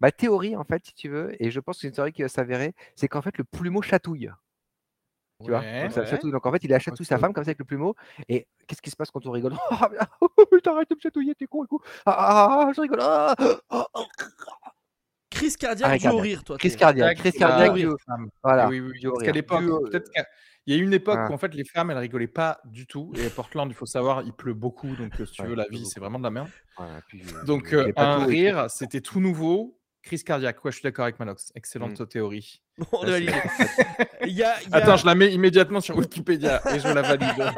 [0.00, 2.22] Ma théorie, en fait, si tu veux, et je pense que c'est une théorie qui
[2.22, 4.30] va s'avérer, c'est qu'en fait, le plumeau chatouille.
[5.42, 5.60] Tu vois?
[5.60, 6.06] Ouais, donc, ça ouais.
[6.06, 6.30] chatouille.
[6.30, 7.20] Donc en fait, il a chatouillé sa Ok.
[7.20, 7.96] femme comme ça avec le plumeau.
[8.28, 9.54] Et qu'est-ce qui se passe quand on rigole?
[9.70, 11.80] Ah, mais- putain, arrête de me chatouiller, t'es con et tout.
[12.06, 12.98] Ah, ah, ah, je rigole.
[13.02, 13.34] Ah,
[13.70, 14.04] ah, ah.
[15.44, 16.56] Crise cardiaque dû au rire, toi.
[16.58, 17.74] Crise cardiaque, crise cardiaque.
[17.74, 17.88] Due.
[18.42, 18.68] Voilà.
[18.68, 19.34] oui, due Parce qu'à rire.
[19.34, 21.30] l'époque, Due peut-être qu'il y a eu une époque Voilà.
[21.30, 23.12] où en fait les femmes elles rigolaient pas du tout.
[23.16, 24.94] Et à Portland, il faut savoir, il pleut beaucoup.
[24.96, 26.48] Donc euh, si tu Ouais, veux, il la vie, c'est vraiment de la merde.
[26.76, 28.26] Voilà, puis, euh, Donc euh, un tout.
[28.26, 29.78] rire, c'était tout nouveau.
[30.02, 30.62] Crise cardiaque.
[30.62, 31.50] Ouais, je suis d'accord avec Manox.
[31.54, 32.06] Excellente Mm.
[32.06, 32.60] théorie.
[32.92, 33.32] On a Là, validé.
[34.26, 36.88] Il y a, il y a- Attends, je la mets immédiatement sur Wikipédia et je
[36.88, 37.52] la valide.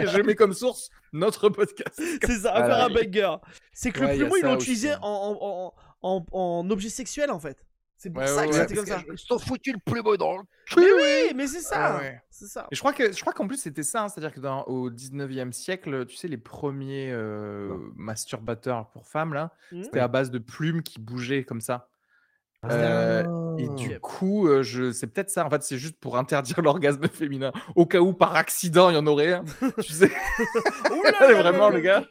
[0.00, 1.94] et je mets comme source notre podcast.
[2.24, 2.86] C'est ça, Voilà.
[2.86, 3.36] encore un banger.
[3.72, 4.98] C'est que Ouais, le il plumeau, ils l'ont utilisé hein.
[5.02, 7.64] en, en, en, en, en objet sexuel, en fait.
[8.00, 9.02] C'est pour Ouais, ça ouais, que ouais, c'était comme ça.
[9.10, 10.42] Ils sont foutus le plumeau dans le
[10.76, 11.96] Mais oui, mais c'est ça.
[11.96, 12.20] Ah ouais.
[12.30, 12.68] C'est ça.
[12.70, 14.88] Et je crois que je crois qu'en plus c'était ça, hein, c'est-à-dire que dans, au
[14.88, 19.82] 19e siècle, tu sais, les premiers euh, masturbateurs pour femmes là, Mhm.
[19.82, 21.88] c'était à base de plumes qui bougeaient comme ça.
[22.62, 22.72] Ah.
[22.72, 24.92] Euh, et du coup, euh, je...
[24.92, 25.44] c'est peut-être ça.
[25.46, 28.98] En fait, c'est juste pour interdire l'orgasme féminin, au cas où par accident il y
[28.98, 29.44] en aurait un.
[29.82, 30.10] tu sais,
[31.20, 32.04] vraiment le gars.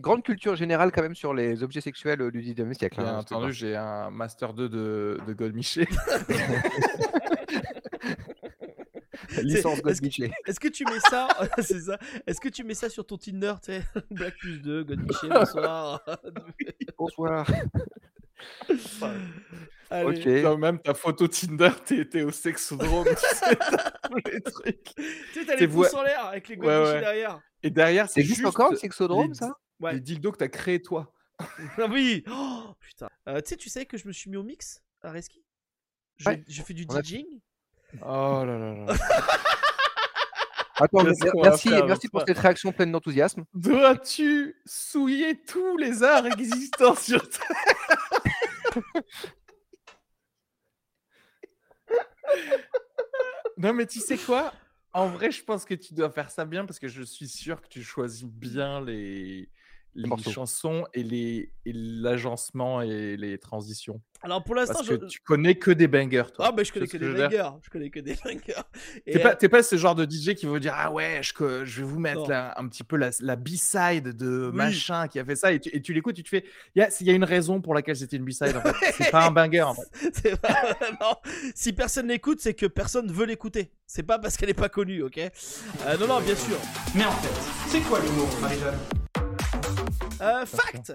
[0.00, 3.00] Grande culture générale quand même sur les objets sexuels euh, du 19e siècle.
[3.00, 5.86] Bien hein, parce que, entendu, j'ai un master 2 de, de Godmiché.
[9.42, 10.30] licence est-ce que-.
[10.46, 11.28] Est-ce que tu mets ça
[11.58, 11.98] C'est ça.
[12.26, 13.82] Est-ce que tu mets ça sur ton Tinder, tu sais?
[14.10, 16.02] Black plus 2, God Michel, bonsoir.
[16.98, 17.46] Bonsoir.
[19.90, 20.56] Allez.
[20.56, 24.94] Même ta photo Tinder, t'es au sexodrome, tu sais, t'as tous les trucs.
[24.94, 25.02] Tu
[25.34, 27.40] sais, t'as T'es les pouces en l'air avec les God Ouais, derrière.
[27.62, 29.52] Et derrière, c'est juste encore le sexodrome, les- ça?
[29.80, 29.94] Ouais.
[29.94, 31.12] les dildos que t'as créés toi.
[31.38, 33.08] Ah oui Oh, Putain.
[33.28, 35.42] Euh, tu sais, tu sais que je me suis mis au mix à Reski?
[36.18, 36.44] Je, Ouais.
[36.46, 37.26] je fais du DJing.
[38.02, 38.94] Oh là là là.
[40.82, 43.44] Attends, merci, faire merci pour cette réaction pleine d'enthousiasme.
[43.52, 47.66] Dois-tu souiller tous les arts existants sur Terre?
[53.56, 54.52] Non mais tu sais quoi?
[54.92, 57.60] En vrai, je pense que tu dois faire ça bien parce que je suis sûr
[57.60, 59.48] que tu choisis bien les,
[59.94, 60.30] les morceaux.
[60.30, 64.00] chansons et les et l'agencement et les transitions.
[64.22, 64.94] Alors pour l'instant, Parce je.
[64.96, 66.46] que tu connais que des bangers, toi.
[66.48, 67.50] Ah, bah je connais que des veux dire bangers.
[67.62, 68.54] Je connais que des bangers.
[69.06, 71.20] Et, T'es pas, euh, t'es pas ce genre de DJ qui veut dire ah ouais
[71.22, 72.28] je, que- je vais vous mettre Non.
[72.28, 74.56] là, un petit peu la, la B-side de Oui.
[74.56, 76.82] machin qui a fait ça et tu, et tu l'écoutes tu te fais il y
[76.82, 79.26] a, il y a une raison pour laquelle c'était une B-side en fait c'est pas
[79.26, 81.20] un banger en fait C'est pas vraiment-
[81.54, 83.70] Si personne l'écoute, c'est que personne veut l'écouter.
[83.86, 85.18] C'est pas parce qu'elle est pas connue, ok?
[85.18, 86.56] Euh, Non, non, bien sûr.
[86.94, 88.78] Mais en fait, c'est quoi l'humour, Marie-Jeanne?
[90.20, 90.92] Euh, fact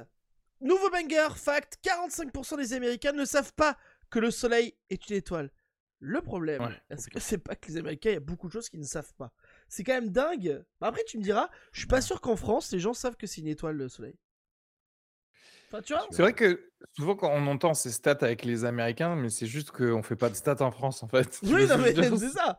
[0.61, 3.77] Nouveau banger, fact 45% des Américains ne savent pas
[4.09, 5.51] que le soleil est une étoile.
[5.99, 8.51] Le problème, Ouais, est-ce que c'est pas que les Américains, il y a beaucoup de
[8.53, 9.31] choses qu'ils ne savent pas?
[9.69, 10.63] C'est quand même dingue.
[10.79, 13.27] Bah, Après, tu me diras, je suis pas sûr qu'en France, les gens savent que
[13.27, 14.15] c'est une étoile le soleil.
[15.67, 16.05] Enfin, tu vois?
[16.11, 19.71] C'est vrai que souvent quand on entend ces stats avec les américains mais c'est juste
[19.71, 22.55] qu'on fait pas de stats en France en fait Oui, non, mais c'est ça.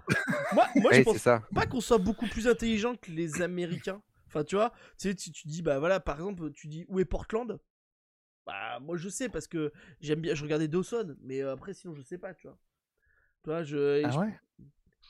[0.52, 1.42] Moi, moi je pense c'est ça.
[1.54, 4.02] pas qu'on soit beaucoup plus intelligent que les Américains.
[4.36, 7.06] Enfin, tu vois, tu sais, tu dis, bah voilà, par exemple, tu dis où est
[7.06, 7.58] Portland?
[8.46, 11.94] Bah, moi je sais parce que j'aime bien, je regardais Dawson, mais euh, après, sinon,
[11.94, 12.58] je sais pas, tu vois.
[13.44, 14.02] Tu vois, je.
[14.04, 14.38] ah je, ouais?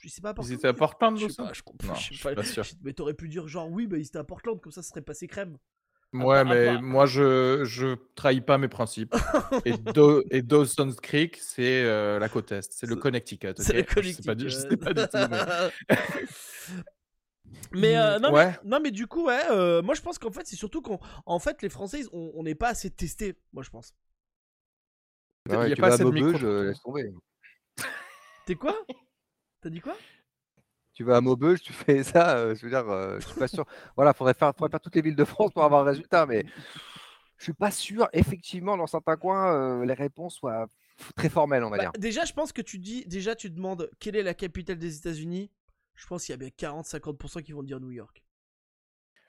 [0.00, 0.58] je sais pas à ils Portland.
[0.58, 1.44] étaient à Portland Je sais Dawson?
[1.44, 1.88] pas, je comprends.
[1.88, 2.34] non je suis pas.
[2.34, 4.72] pas sûr Je- Mais t'aurais pu dire, genre, oui, bah ils étaient à Portland, comme
[4.72, 5.58] ça, ça serait passé crème.
[6.12, 9.14] ouais mais moi je je trahis pas mes principes
[9.64, 13.80] et, Do- et Dawson Creek c'est euh, la côte est c'est le Connecticut C'est le
[13.80, 14.02] ok?
[14.02, 15.44] Je sais pas du, je sais pas du tout mais-
[17.72, 18.46] Mais, euh, non, Ouais.
[18.46, 20.98] mais non mais du coup ouais euh, moi je pense qu'en fait c'est surtout qu'en
[21.26, 23.94] en fait les Français on n'est pas assez testés moi je pense
[25.48, 27.12] Il Ouais, y a tu pas vas à assez de Maubeuge, micro- laisse tomber.
[28.46, 28.74] t'es quoi?
[29.60, 29.96] T'as dit quoi?
[30.94, 33.48] Tu vas à Maubeuge, tu fais ça, euh, je veux dire, euh, je suis pas
[33.48, 33.64] sûr.
[33.96, 36.44] Voilà, faudrait faire, faudrait faire toutes les villes de France pour avoir le résultat, mais
[37.36, 40.66] je suis pas sûr, effectivement, dans certains coins, euh, les réponses soient
[41.14, 41.92] très formel, on va Bah, dire.
[41.98, 45.50] déjà, je pense que tu dis, déjà, tu demandes quelle est la capitale des États-Unis.
[45.96, 48.22] Je pense qu'il y a bien 40-50% qui vont dire New York.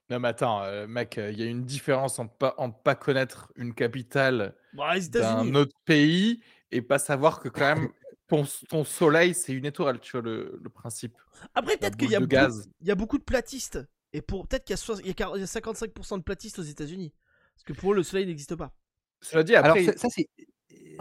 [0.10, 3.74] Non, mais attends, euh, mec, il y a une différence entre pas, pas connaître une
[3.74, 5.52] capitale États-Unis.
[5.52, 7.90] d'un autre pays et pas savoir que quand même
[8.28, 11.14] ton, ton soleil, c'est une étoile, tu vois le, le principe.
[11.54, 12.70] Après, peut-être qu'il y, a beaucoup- gaz.
[12.82, 13.80] il y a beaucoup de platistes.
[14.14, 16.18] Et pour peut-être qu'il y, a soix- il y a quar- il y a 55%
[16.20, 17.14] de platistes aux États-Unis.
[17.56, 18.74] Parce que pour eux, le soleil n'existe pas.
[19.22, 20.28] Cela dit, Alors, après, ça, ça, c'est.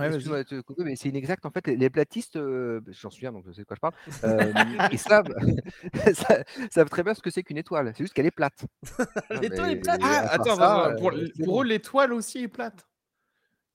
[0.05, 0.15] Vas-y.
[0.17, 1.45] Excuse-moi de te couper, mais c'est inexact.
[1.47, 3.81] En fait, les- les platistes, euh, j'en suis un, donc je sais de quoi je
[3.81, 4.53] parle, euh,
[4.93, 4.99] ils
[6.71, 7.93] savent, très bien ce que c'est qu'une étoile.
[7.97, 8.65] C'est juste qu'elle est plate.
[9.31, 10.01] Non, L'étoile est mais plate.
[10.03, 11.63] Ah, à part attends, ça, attends, pour, euh, c'est pour bon.
[11.63, 12.87] eux, l'étoile aussi est plate.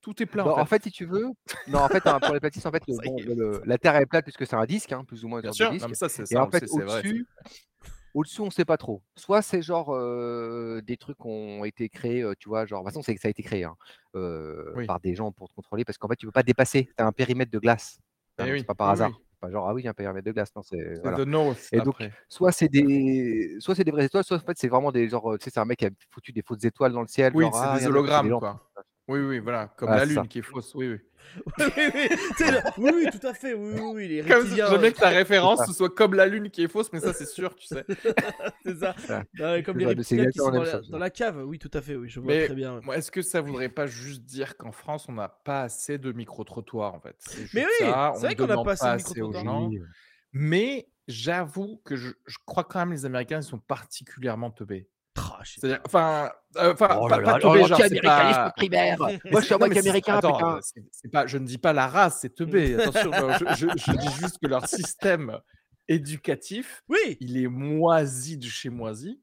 [0.02, 0.44] Tout est plat.
[0.44, 0.82] Bon, en fait.
[0.84, 1.28] si tu veux,
[1.68, 3.26] non, en fait, hein, pour les platistes, en fait, y est.
[3.36, 5.52] le- la Terre est plate puisque c'est un disque, hein, plus ou moins une Bien
[5.54, 5.90] sorte sûr, de non, disque.
[5.90, 7.00] mais ça, c'est Et ça, on en le fait, sait, c'est vrai.
[7.00, 7.28] au-dessus,
[8.14, 9.02] au-dessus, on sait pas trop.
[9.16, 12.86] Soit c'est genre euh, des trucs qui ont été créés, euh, tu vois, genre, de
[12.86, 13.76] toute façon, c'est que ça a été créé hein,
[14.16, 14.86] euh, Oui.
[14.86, 16.86] par des gens pour te contrôler, parce qu'en fait, tu peux pas dépasser.
[16.98, 18.00] Tu as un périmètre de glace.
[18.40, 19.22] Eh Hein, oui, C'est pas par oui, hasard.
[19.40, 20.52] Pas genre, ah oui, il y a un périmètre de glace.
[20.56, 21.00] Non, c'est.
[21.02, 21.18] Voilà.
[21.18, 21.68] The North.
[21.72, 21.96] Et donc.
[22.30, 25.38] Soit c'est des, soit c'est des vraies étoiles, soit en fait c'est vraiment des genre,
[25.40, 27.32] tu sais, c'est un mec qui a foutu des fausses étoiles dans le ciel.
[27.36, 28.60] Oui, genre, c'est ah, des hologrammes, quoi.
[29.08, 29.68] Oui, oui, voilà.
[29.78, 30.22] Comme Ah, la ça.
[30.22, 30.74] Lune qui est fausse.
[30.76, 30.98] Oui, oui.
[32.78, 33.54] oui, oui, tout à fait.
[33.54, 36.26] Oui, oui, oui, les Comme j'aime bien euh, que ta référence ce soit comme la
[36.28, 37.86] Lune qui est fausse, mais ça, c'est sûr, tu sais.
[38.66, 38.96] c'est ça.
[39.40, 40.90] Non, comme les reptiliens qui sont dans la la, même chose.
[40.90, 41.44] dans la cave.
[41.46, 41.96] Oui, tout à fait.
[41.96, 42.80] Oui, je vois Mais très bien.
[42.94, 46.94] est-ce que ça voudrait pas juste dire qu'en France, on n'a pas assez de micro-trottoirs,
[46.94, 47.16] en fait?
[47.20, 49.68] C'est Mais oui, c'est on vrai qu'on n'a pas assez de gens.
[49.68, 49.80] Oui.
[50.34, 54.90] Mais j'avoue que je, je crois quand même les Américains, ils sont particulièrement teubés.
[55.44, 57.08] C'est-à-dire, enfin, euh, Oh pas, pas oh,
[58.02, 58.52] pas...
[58.56, 58.98] primaire.
[59.32, 60.60] Moi, je suis un Non, mec mais c'est- américain, attends,
[61.12, 62.76] pas, je ne dis pas la race, c'est teubé.
[62.82, 65.38] Attention, non, je, je- je dis juste que leur système
[65.88, 69.20] éducatif, Oui, il est moisi de chez moisi.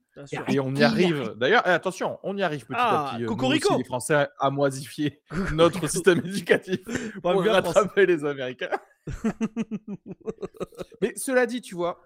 [0.49, 1.35] Et on y arrive.
[1.37, 3.23] D'ailleurs, eh, attention, on y arrive petit Ah, à petit.
[3.23, 3.69] euh, cocorico.
[3.71, 5.23] aussi, les Français, à moisifier
[5.55, 6.81] notre système éducatif
[7.23, 8.69] On va pour bien rattraper les Américains.
[11.01, 12.01] Mais cela dit, tu vois,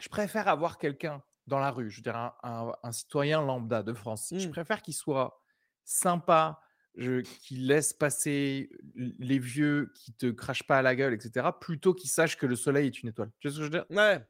[0.00, 3.82] je préfère avoir quelqu'un dans la rue, je veux dire un, un- un citoyen lambda
[3.82, 4.34] de France.
[4.38, 4.52] Je Mm.
[4.52, 5.42] préfère qu'il soit
[5.84, 6.60] sympa,
[7.42, 12.10] qu'il laisse passer les vieux, qui te crachent pas à la gueule, etc., plutôt qu'il
[12.10, 13.30] sache que le soleil est une étoile.
[13.40, 13.86] Tu vois ce que je veux dire?
[13.90, 14.26] Ouais.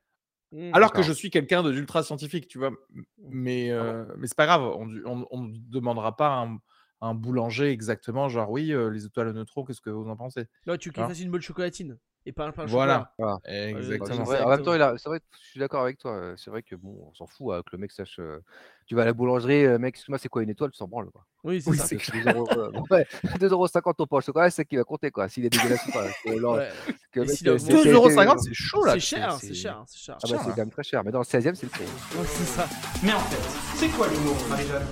[0.52, 0.72] Mm.
[0.72, 2.68] alors que je suis quelqu'un de d'ultra scientifique, tu vois.
[2.68, 6.59] m- Mais, euh, mais c'est pas grave, on ne demandera pas un,
[7.00, 10.46] un boulanger exactement, genre oui, euh, les étoiles à neutrons, qu'est-ce que vous en pensez?
[10.64, 11.04] Là, tu qu'il Hein?
[11.04, 11.98] fasse une bonne chocolatine.
[12.26, 13.12] Et pas un pain Voilà.
[13.18, 13.38] chocolat.
[13.44, 14.24] Bah, Exactement.
[14.24, 16.12] En même temps, il a- c'est vrai, que je suis d'accord avec toi.
[16.12, 18.16] euh, C'est vrai que bon, on s'en fout euh, que le mec sache.
[18.20, 18.40] euh,
[18.87, 21.11] tu vas à la boulangerie, euh, mec, excuse-moi, c'est quoi une étoile Tu s'en branles.
[21.11, 21.24] Quoi.
[21.44, 21.87] Oui, c'est Oui, ça.
[21.87, 23.06] c'est Parce que 2 euros, euh, ouais,
[23.38, 25.11] 2,50€ au pain au chocolat, c'est ça qui va compter.
[25.11, 25.28] quoi.
[25.30, 26.02] S'il est dégueulasse ou pas.
[26.04, 26.68] parce que là, Ouais.
[27.11, 28.92] que le Et mec, s'il a euh, augmenté- c'est- 2,50€, c'est chaud là.
[28.92, 30.16] C'est cher, c'est cher, c'est cher.
[30.22, 30.52] Ah bah, c'est hein.
[30.54, 31.02] quand même très cher.
[31.04, 31.85] Mais dans le 16e, c'est le prix.
[31.85, 32.68] Ouais, c'est ça.
[33.02, 34.87] Mais en fait, c'est quoi l'humour, Marie-Jeanne?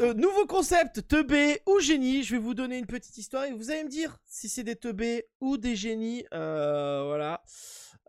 [0.00, 2.22] Euh, nouveau concept, teubé ou génie.
[2.22, 4.76] Je vais vous donner une petite histoire et vous allez me dire si c'est des
[4.76, 6.24] teubés ou des génies.
[6.32, 7.42] Euh, voilà.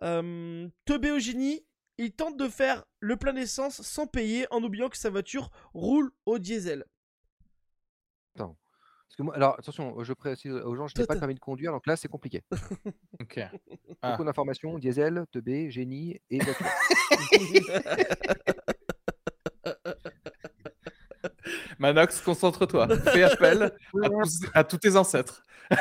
[0.01, 1.65] Euh, teubé ou génie,
[1.97, 6.11] il tente de faire le plein d'essence sans payer en oubliant que sa voiture roule
[6.25, 6.85] au diesel.
[8.35, 11.41] Parce que moi, alors attention, je précise aux gens, je n'ai pas de permis de
[11.41, 12.43] conduire, donc là, c'est compliqué.
[13.19, 13.41] Ok.
[14.01, 14.11] Ah.
[14.11, 16.65] Beaucoup d'informations diesel, teubé, génie et voiture.
[21.81, 22.87] Manox, concentre-toi.
[23.11, 25.43] Fais appel à tous, à tous tes ancêtres.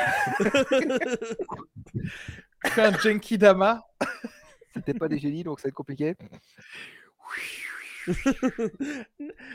[2.65, 3.83] Fais un Genki Dama.
[4.73, 6.15] C'était pas des génies, donc ça va être compliqué.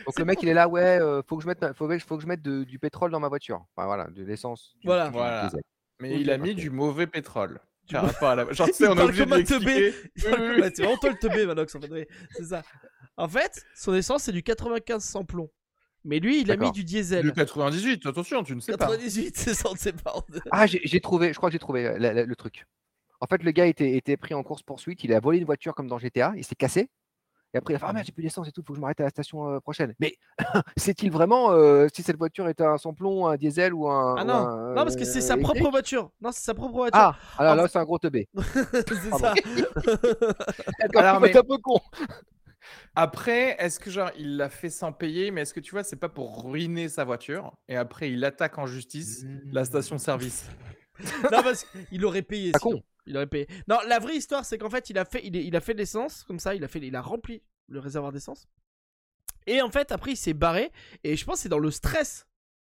[0.06, 2.16] Donc le mec, il est là, ouais, euh, faut que je mette, faut, que- faut
[2.16, 3.64] que je mette de- du pétrole dans ma voiture.
[3.74, 4.76] Enfin voilà, de l'essence.
[4.80, 5.06] du- Voilà.
[5.08, 5.42] du Voilà.
[5.46, 5.62] diesel.
[6.00, 7.58] Mais Ok, il a mis du mauvais pétrole.
[7.90, 8.52] Par rapport à la...
[8.52, 9.86] Genre, tu sais, Il on est parle obligé comme de un lui teubé.
[9.88, 10.10] expliquer.
[10.16, 11.90] Il parle Oui, comme- oui, ouais, c'est vraiment toi le teubé, Manox, en fait.
[11.90, 12.62] oui, C'est ça.
[13.16, 15.50] En fait, son essence, c'est du 95 sans plomb.
[16.06, 17.22] Mais lui, il a mis du diesel.
[17.24, 18.86] Du 98, attention, tu ne sais pas.
[18.86, 20.14] 98, c'est ça, on ne sait pas.
[20.50, 22.64] Ah, j'ai trouvé, je crois que j'ai trouvé la- la- le truc.
[23.20, 25.74] En fait, le gars était, était pris en course poursuite, il a volé une voiture
[25.74, 26.88] comme dans GTA, il s'est cassé.
[27.54, 28.80] Et après, il a fait Ah merde, j'ai plus d'essence et tout, faut que je
[28.82, 29.94] m'arrête à la station euh, prochaine.
[29.98, 30.14] Mais
[30.76, 34.16] sait-il vraiment euh, si cette voiture est un sans plomb, un diesel ou un.
[34.18, 36.10] Ah non, un, non, parce que c'est sa euh, propre voiture.
[36.20, 37.00] Non, c'est sa propre voiture.
[37.00, 38.28] Ah, alors En là, c'est un gros teubé.
[38.34, 39.32] c'est ça.
[40.80, 41.80] D'accord, Alors, mais- être un peu con.
[42.94, 45.96] Après, est-ce que genre il l'a fait sans payer, mais est-ce que tu vois, c'est
[45.96, 50.48] pas pour ruiner sa voiture et après il attaque en justice la station-service
[51.30, 52.52] non, parce qu'il aurait payé.
[52.58, 52.76] Sinon.
[52.78, 52.82] con.
[53.06, 53.46] Il aurait payé.
[53.68, 56.24] Non, la vraie histoire, c'est qu'en fait, il a fait, il, a fait de l'essence,
[56.24, 58.48] comme ça, il a fait, il a rempli le réservoir d'essence.
[59.46, 60.72] Et en fait, après, il s'est barré.
[61.04, 62.26] Et je pense que c'est dans le stress.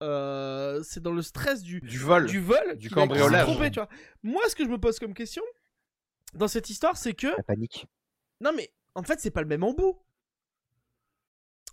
[0.02, 2.26] Euh, c'est dans le stress du, Du vol.
[2.26, 3.44] du vol, Du cambriolage.
[3.46, 3.88] trompé, tu vois.
[4.24, 5.42] Moi, ce que je me pose comme question
[6.34, 7.86] dans cette histoire, c'est que La panique.
[8.40, 9.98] non, mais en fait, c'est pas le même embout.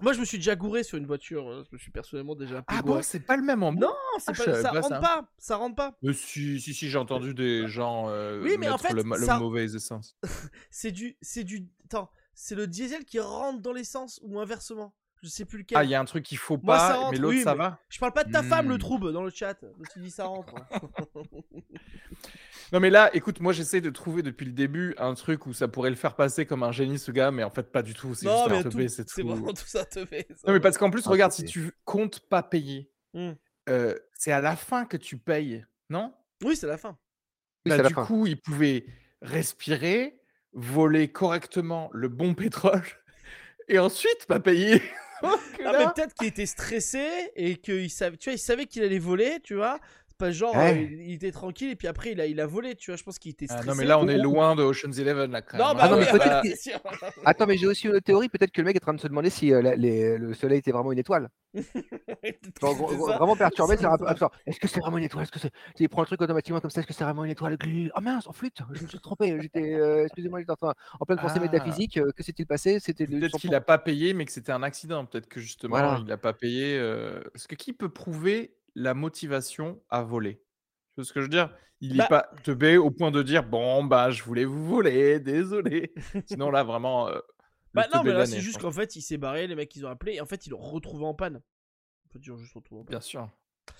[0.01, 1.47] Moi, je me suis déjà gouré sur une voiture.
[1.49, 1.63] hein.
[1.69, 2.95] Je me suis personnellement déjà un peu Ah gouré.
[2.97, 4.99] bon, c'est pas le même en Non, c'est Ah, pas, ça pas rentre ça.
[4.99, 5.31] pas.
[5.38, 5.97] Ça rentre pas.
[6.01, 9.03] Mais si, si, si, j'ai entendu des gens euh, Oui, mais en mettre fait, le,
[9.03, 10.17] ma- le ça- mauvais essence.
[10.69, 14.93] C'est du, c'est du, attends, c'est le diesel qui rentre dans l'essence ou inversement.
[15.23, 15.77] Je sais plus lequel.
[15.77, 17.43] Ah, il y a un truc qu'il faut Moi, ça pas, rentre, mais l'autre oui,
[17.43, 17.79] ça mais- va?
[17.89, 18.79] Je parle pas de ta femme, le Hmm.
[18.79, 19.57] trouble, dans le chat.
[19.95, 20.53] Il dit ça rentre.
[22.71, 25.67] Non mais là, écoute, moi j'essaie de trouver depuis le début un truc où ça
[25.67, 28.15] pourrait le faire passer comme un génie ce gars, mais en fait pas du tout.
[28.15, 29.28] C'est non, juste mais un tout- teubé, c'est c'est tout.
[29.28, 30.28] vraiment tout ça te fait.
[30.36, 33.34] ça Non mais parce qu'en plus, Ah, regarde, c'est- si tu comptes pas payer, Hmm.
[33.69, 36.13] euh, c'est à la fin que tu payes, non?
[36.43, 36.97] Oui, c'est la fin.
[37.65, 38.06] Bah, c'est la Du fin.
[38.06, 38.86] coup, il pouvait
[39.21, 40.19] respirer,
[40.54, 42.84] voler correctement le bon pétrole,
[43.69, 44.82] et ensuite pas payer.
[45.23, 48.84] Ah, là- mais peut-être qu'il était stressé et qu'il savait, tu vois, il savait qu'il
[48.84, 49.80] allait voler, tu vois.
[50.17, 50.73] Pas genre, Ouais.
[50.73, 52.95] euh, il, était tranquille et puis après il a, il a volé, tu vois.
[52.97, 53.67] Je pense qu'il était Ah, stressé.
[53.69, 55.97] non mais là on est loin de Ocean's Eleven là quand Non, bah Ah non,
[55.97, 57.10] oui, mais ah peut-être bah.
[57.25, 58.30] Attends, mais j'ai aussi une théorie.
[58.30, 60.34] Peut-être que le mec est en train de se demander si euh, la- les- le
[60.34, 61.30] soleil était vraiment une étoile.
[62.62, 63.75] Genre, vraiment perturbé.
[63.78, 63.86] C'est
[64.45, 65.23] Est-ce que c'est vraiment une étoile?
[65.23, 65.51] Est-ce que c'est...
[65.80, 66.80] Il prend le truc automatiquement comme ça.
[66.82, 67.58] Est-ce que c'est vraiment une étoile?
[67.95, 68.60] Oh mince, en flûte.
[68.73, 69.38] Je me suis trompé.
[69.41, 71.41] J'étais, euh, excusez-moi, j'étais en, pleine pensée Ah.
[71.41, 71.97] métaphysique.
[71.97, 72.80] euh, Que s'est-il passé?
[72.80, 73.54] C'était Peut-être qu'il 100%.
[73.56, 75.06] a pas payé, mais que c'était un accident.
[75.06, 76.01] Peut-être que justement, Voilà.
[76.06, 76.78] il a pas payé.
[76.78, 81.25] euh, Parce que qui peut prouver la motivation à voler Tu vois ce que je
[81.25, 81.49] veux dire?
[81.81, 85.19] Il Bah- est pas teubé au point de dire bon bah je voulais vous voler,
[85.19, 85.93] désolé.
[86.27, 87.07] Sinon là vraiment.
[87.09, 87.21] euh, le
[87.73, 89.89] Bah non, mais là c'est juste qu'en fait il s'est barré, les mecs ils ont
[89.89, 91.38] appelé et en fait ils l'ont retrouvé en panne.
[91.38, 92.91] En fait ils l'ont juste retrouvé en panne.
[92.93, 93.29] Bien sûr.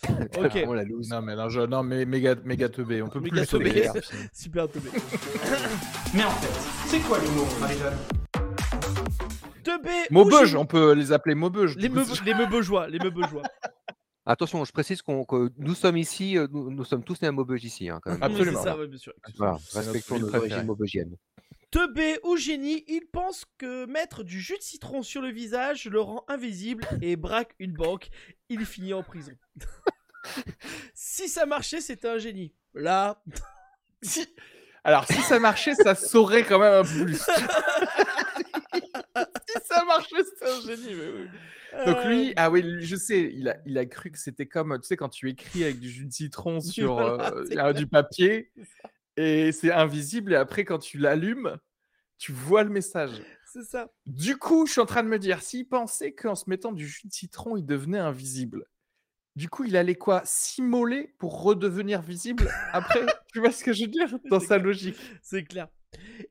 [0.10, 0.52] Ok.
[0.52, 1.10] vraiment la loose.
[1.10, 1.62] Non mais là, je...
[1.62, 3.02] non mais méga méga teubé.
[3.02, 3.88] On peut Méga plus teubé.
[4.34, 4.90] Super teubé.
[6.14, 7.98] Mais en fait, c'est quoi l'humour, Marie-Jeanne?
[9.64, 11.76] Teubé Maubeuge, on peut les appeler Maubeuge.
[11.78, 13.44] Les meubeux- les meubeugeois, les meubeugeois.
[14.26, 17.32] Attention, je précise qu'on, que nous sommes ici, euh, nous, nous sommes tous nés à
[17.32, 17.90] Maubeuge ici.
[17.90, 18.24] hein, quand même.
[18.24, 18.58] Absolument.
[18.60, 19.14] C'est ça, ouais, bien sûr.
[19.38, 20.38] Voilà, C'est notre respectons préférée.
[20.40, 21.16] origines maubeugiennes.
[21.72, 26.00] Teubé ou génie, il pense que mettre du jus de citron sur le visage le
[26.00, 28.10] rend invisible et braque une banque.
[28.50, 29.34] Il finit en prison.
[30.94, 32.54] si ça marchait, c'était un génie.
[32.74, 33.22] Là,
[34.02, 34.28] Si-
[34.84, 37.22] Alors, si ça marchait, ça saurait quand même un peu plus.
[40.10, 40.94] c'était un génie.
[40.96, 41.28] mais oui.
[41.86, 44.80] Donc euh, lui, ah oui, je sais, il a, il a cru que c'était comme,
[44.80, 47.74] tu sais, quand tu écris avec du jus de citron sur Voilà, euh, c'est euh,
[47.74, 48.52] du papier,
[49.18, 51.58] et c'est invisible, et après, quand tu l'allumes,
[52.18, 53.22] tu vois le message.
[53.52, 53.90] c'est ça.
[54.06, 56.88] Du coup, je suis en train de me dire, s'il pensait qu'en se mettant du
[56.88, 58.66] jus de citron, il devenait invisible,
[59.36, 60.22] du coup, il allait quoi?
[60.24, 63.06] S'immoler pour redevenir visible après?
[63.34, 64.18] Tu vois ce que je veux dire?
[64.30, 64.66] Dans C'est sa clair.
[64.66, 64.98] logique.
[65.22, 65.68] C'est clair.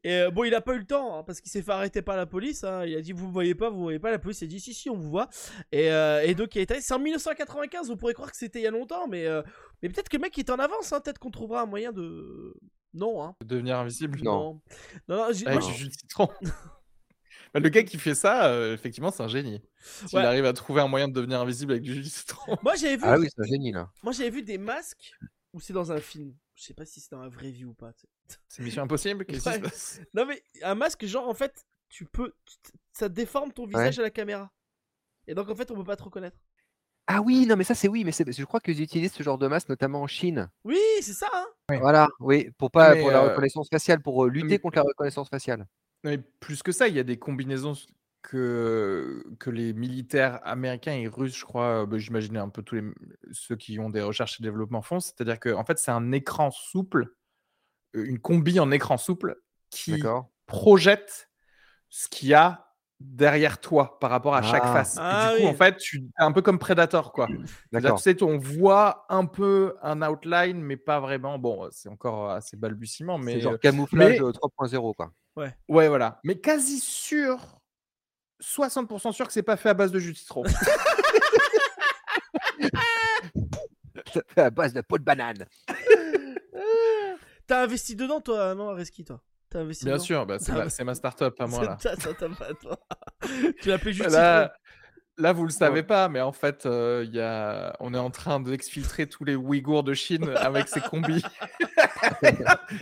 [0.05, 2.03] Et euh, bon, il a pas eu le temps hein, parce qu'il s'est fait arrêter
[2.03, 2.64] par la police.
[2.64, 2.85] hein.
[2.85, 4.11] Il a dit Vous me voyez pas, vous me voyez pas.
[4.11, 5.29] La police a dit Si, si, on vous voit.
[5.72, 6.81] Et, euh, et donc, il a été.
[6.81, 7.90] C'est en 1995.
[7.90, 9.42] On pourrait croire que c'était il y a longtemps, mais, euh,
[9.83, 10.92] mais peut-être que le mec est en avance.
[10.92, 11.00] hein.
[11.00, 12.55] Peut-être qu'on trouvera un moyen de.
[12.92, 13.35] Non, hein.
[13.44, 14.20] Devenir invisible?
[14.22, 14.61] Non.
[15.09, 16.29] Non, non, j'ai- Avec moi, du jus de citron.
[17.53, 19.62] Bah, le gars qui fait ça, euh, effectivement, c'est un génie.
[20.07, 20.24] S'il Ouais.
[20.24, 22.57] arrive à trouver un moyen de devenir invisible avec du jus de citron.
[22.62, 23.90] moi, j'avais vu, Ah oui, c'est un génie là.
[24.03, 25.12] moi, j'avais vu des masques
[25.53, 26.35] où c'est dans un film.
[26.55, 27.93] Je sais pas si c'est dans la vraie vie ou pas.
[28.49, 29.61] C'est Mission Impossible Qu'est-ce qui se Ouais.
[29.61, 30.01] passe?
[30.14, 32.33] Non, mais un masque, genre, en fait, tu peux.
[32.93, 34.53] Ça déforme ton visage à la caméra.
[35.27, 36.37] Et donc, en fait, on peut pas te reconnaître.
[37.07, 39.37] Ah oui, non, mais ça c'est oui, mais c'est, je crois qu'ils utilisent ce genre
[39.37, 40.51] de masque notamment en Chine.
[40.64, 41.47] Oui, c'est ça, hein.
[41.79, 44.77] Voilà, oui, pour pas Mais, pour la euh, reconnaissance faciale, pour euh, lutter mais- contre
[44.77, 45.67] la reconnaissance faciale.
[46.03, 47.75] Non, mais plus que ça, il y a des combinaisons
[48.29, 52.83] que, que les militaires américains et russes, je crois, bah, j'imaginais un peu tous les,
[53.33, 56.51] ceux qui ont des recherches et développement font, c'est-à-dire que en fait, c'est un écran
[56.51, 57.15] souple,
[57.95, 59.37] euh, une combi en écran souple
[59.71, 60.03] qui
[60.47, 61.31] projette
[61.91, 62.67] ce qu'il y a
[63.01, 64.73] derrière toi par rapport à chaque Ah.
[64.73, 64.97] face.
[64.99, 65.55] Ah et du coup, oui.
[65.55, 67.29] en fait, tu es un peu comme Predator, quoi.
[67.73, 67.99] D'accord.
[67.99, 71.39] tu sais, on voit un peu un outline, mais pas vraiment.
[71.39, 75.13] Bon, c'est encore assez balbutiement, mais c'est genre euh, camouflage mais- euh, 3.0 quoi.
[75.37, 76.21] ouais, voilà.
[76.25, 77.61] Mais quasi sûr,
[78.42, 80.44] 60% sûr que c'est pas fait à base de jus de citron.
[84.12, 85.47] Ça fait à base de peau de banane.
[87.47, 89.20] T'as investi dedans, toi, non, Reski, toi?
[89.51, 90.05] T'as investi Bien dedans?
[90.05, 91.77] sûr, bah, c'est ma, c'est ma start-up à moi là.
[91.81, 92.79] Ça, ça, t'as pas, toi.
[93.61, 94.53] tu l'appelais juste Là,
[95.18, 97.75] là, vous le savez pas, mais en fait, euh, il y a...
[97.81, 101.23] on est en train d'exfiltrer tous les Ouïghours de Chine avec ces combis.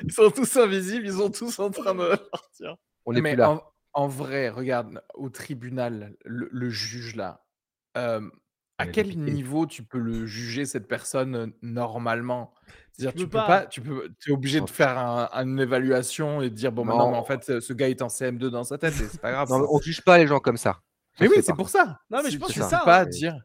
[0.04, 2.76] ils sont tous invisibles, ils sont tous en train de sortir.
[3.04, 3.50] On est mais plus là.
[3.50, 3.62] En,
[3.94, 7.44] en vrai, regarde, au tribunal, le, le juge là,
[7.96, 8.28] euh,
[8.78, 12.54] à quel niveau tu peux le juger cette personne euh, normalement?
[12.92, 13.46] C'est-à-dire, Tu tu peux pas.
[13.46, 17.06] pas, tu peux, es obligé de faire un- une évaluation et de dire bon, maintenant,
[17.06, 17.12] Non.
[17.12, 19.48] mais en fait, ce gars est en CM2 dans sa tête, et c'est pas grave.
[19.50, 20.72] Non, mais on juge pas les gens comme ça.
[20.72, 21.56] Ça Mais se oui, fait c'est pas.
[21.56, 22.00] pour ça.
[22.10, 23.06] Non, mais je pense que c'est ça, pas hein.
[23.06, 23.38] dire.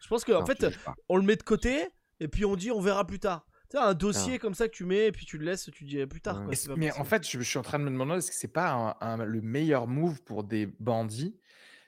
[0.00, 0.94] Je pense qu'en Non, fait, pas.
[1.08, 1.86] on le met de côté
[2.20, 3.46] et puis on dit on verra plus tard.
[3.72, 5.84] Tu sais, un dossier comme ça que tu mets et puis tu le laisses, tu
[5.84, 6.44] dis plus tard.
[6.44, 8.52] Quoi, Mais, en fait, je, je suis en train de me demander est-ce que c'est
[8.52, 11.34] pas un- un- le meilleur move pour des bandits?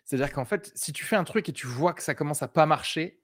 [0.06, 2.48] C'est-à-dire qu'en fait, si tu fais un truc et tu vois que ça commence à
[2.48, 3.20] pas marcher,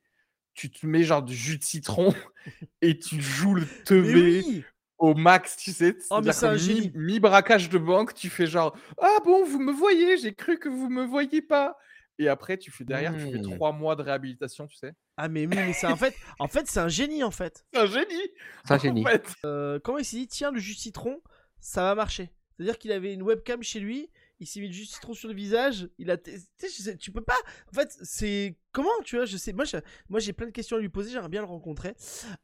[0.53, 2.13] tu te mets genre du jus de citron
[2.83, 4.65] et tu joues le teubé oui
[4.99, 5.97] au max, tu sais.
[6.11, 6.93] Oh, mais un que génie.
[6.95, 10.69] mi- mi-braquage de banque, tu fais genre Ah bon, vous me voyez, j'ai cru que
[10.69, 11.79] vous me voyiez pas.
[12.19, 13.43] Et après, tu fais derrière, tu fais Mmh.
[13.43, 14.93] trois mois de réhabilitation, tu sais.
[15.23, 17.67] Ah mais oui, mais c'est en fait, en fait c'est un génie en fait.
[17.75, 18.31] C'est un génie.
[18.65, 19.05] C'est un en génie.
[19.05, 19.35] fait.
[19.45, 21.21] Euh, comment il s'est dit tiens le jus de citron,
[21.61, 22.31] ça va marcher.
[22.57, 25.29] C'est-à-dire qu'il avait une webcam chez lui, il s'est mis le jus de citron sur
[25.29, 27.37] le visage, il a, tu sais, peux pas.
[27.71, 29.77] En fait c'est comment tu vois, je sais, moi je-
[30.09, 31.91] moi j'ai plein de questions à lui poser, j'aimerais bien le rencontrer.
[31.91, 31.95] Euh,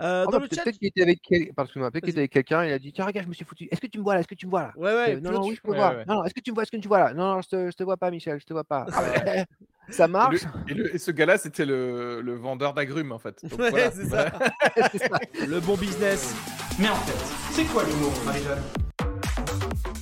[0.01, 2.21] Ah, dans bah, le chat, Peut-être qu'il était avec quel- pardon, excuse-moi, peut-être qu'il était
[2.21, 3.69] avec quelqu'un, il a dit Tiens, regarde, je me suis foutu.
[3.71, 4.73] Est-ce que tu me vois là Est-ce que tu me vois là?
[4.77, 5.95] Ouais ouais, Non, non, oui, je te Ouais, vois.
[5.95, 6.05] ouais.
[6.07, 7.15] Non, non, est-ce que tu me vois Est-ce que tu me vois là?
[7.15, 8.85] Non, non, je te, je te vois pas, Michel, je te vois pas.
[8.93, 8.93] Ah,
[9.91, 13.19] ça Et, marche le- et le- et ce gars-là, c'était le, le vendeur d'agrumes, en
[13.19, 13.39] fait.
[13.45, 13.91] Donc, Ouais, voilà.
[13.91, 14.31] c'est ça.
[14.93, 15.19] C'est ça.
[15.47, 16.35] le bon business.
[16.79, 18.63] Mais en fait, c'est quoi l'humour, Marie-Jeanne?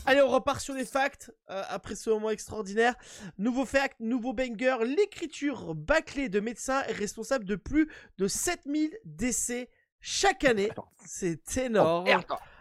[0.07, 2.95] Allez, on repart sur les facts euh, après ce moment extraordinaire.
[3.39, 4.77] Nouveau fact, nouveau banger.
[4.85, 9.71] L'écriture bâclée de médecins est responsable de plus de 7000 décès
[10.01, 10.69] chaque année.
[11.07, 12.07] C'est Oh, énorme.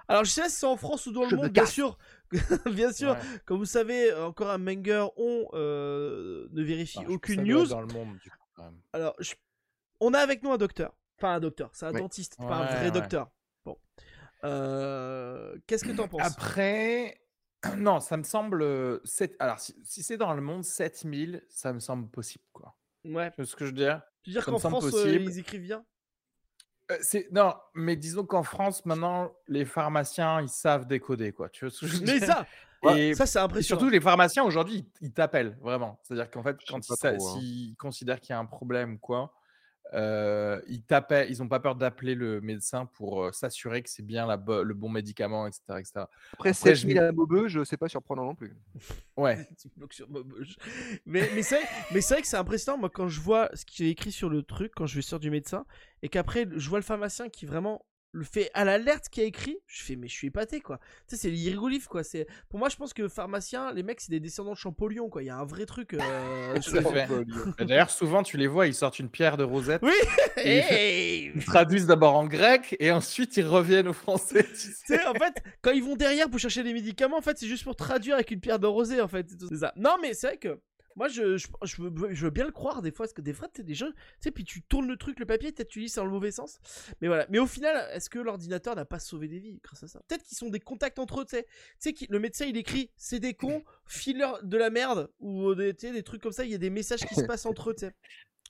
[0.07, 1.97] Alors, je sais pas si c'est en France ou dans le monde, bien sûr.
[2.71, 3.11] bien sûr.
[3.11, 3.19] Ouais.
[3.45, 7.63] Comme vous savez, encore un banger, on euh, ne vérifie que aucune news.
[7.63, 8.79] être dans le monde, du coup, quand même.
[8.93, 9.33] Alors, je-
[9.99, 10.95] on a avec nous un docteur.
[11.17, 12.91] Enfin, un docteur, c'est un dentiste, pas un vrai ouais.
[12.91, 13.29] docteur.
[13.65, 13.77] Bon.
[14.43, 16.21] Euh, Qu'est-ce que t'en penses?
[16.25, 17.21] Après,
[17.77, 18.61] non, ça me semble.
[18.61, 18.99] euh,
[19.39, 22.75] Alors, si, si c'est dans le monde 7000, ça me semble possible, quoi.
[23.05, 23.31] Ouais.
[23.37, 24.01] Ce que je veux dire?
[24.23, 25.79] Tu veux dire qu'en France, euh, ils écrivent bien?
[25.79, 25.92] Euh,
[27.31, 31.49] Non, mais disons qu'en France, maintenant, les pharmaciens, ils savent décoder, quoi.
[31.49, 32.45] Tu vois ce que je veux Mais ça,
[32.95, 33.79] Et, ça c'est impressionnant.
[33.79, 35.99] surtout, les pharmaciens, aujourd'hui, ils, ils t'appellent, vraiment.
[36.03, 37.39] C'est-à-dire qu'en fait, quand ils, trop, hein.
[37.39, 39.33] s'ils considèrent qu'il y a un problème ou quoi,
[39.93, 44.03] euh, ils t'appellent, ils n'ont pas peur d'appeler le médecin pour euh, s'assurer que c'est
[44.05, 45.79] bien la bo- le bon médicament, etc.
[45.79, 46.07] etc.
[46.33, 48.55] Après, Après, 7000 je à Maubeu, je sais pas surprenant non plus.
[49.17, 49.47] Ouais.
[49.57, 50.07] Tu me bloques sur
[51.05, 51.61] mais mais c'est
[52.01, 54.43] c'est vrai que c'est impressionnant moi quand je vois ce qui est écrit sur le
[54.43, 55.65] truc quand je vais sur du médecin
[56.01, 59.57] et qu'après je vois le pharmacien qui vraiment le fait à l'alerte qui a écrit
[59.67, 62.69] je fais mais je suis épaté quoi tu sais c'est l'hieroglyphe quoi c'est pour moi
[62.69, 65.37] je pense que pharmacien les mecs c'est des descendants de Champollion quoi il y a
[65.37, 65.99] un vrai truc euh,
[67.59, 69.81] D'ailleurs, souvent, tu les vois, ils sortent une pierre de rosette.
[69.83, 69.93] Oui.
[70.37, 74.43] Et- Hey Ils traduisent d'abord en grec et ensuite ils reviennent au français.
[74.43, 74.67] tu sais.
[74.85, 77.47] Tu sais, en fait, quand ils vont derrière pour chercher des médicaments, en fait, c'est
[77.47, 79.27] juste pour traduire avec une pierre de rosée, en fait.
[79.49, 79.73] C'est ça.
[79.75, 80.59] Non, mais c'est vrai que
[80.95, 83.33] moi, je, je, je veux, je veux bien le croire des fois, parce que des
[83.33, 85.79] fois, tu des gens, tu sais, puis tu tournes le truc, le papier, peut-être tu
[85.79, 86.59] lis c'est dans le mauvais sens.
[87.01, 87.25] Mais voilà.
[87.29, 90.01] Mais au final, est-ce que l'ordinateur n'a pas sauvé des vies grâce à ça?
[90.07, 91.45] Peut-être qu'ils sont des contacts entre eux, tu sais.
[91.81, 95.73] Tu sais, le médecin, il écrit, c'est des cons, file-leur de la merde, ou des,
[95.73, 97.85] des trucs comme ça, il y a des messages qui se passent entre eux, tu
[97.85, 97.93] sais.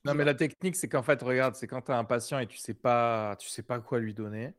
[0.05, 2.47] Non, mais la technique, c'est qu'en fait, regarde, c'est quand tu as un patient et
[2.47, 4.53] tu sais pas, tu sais pas quoi lui donner,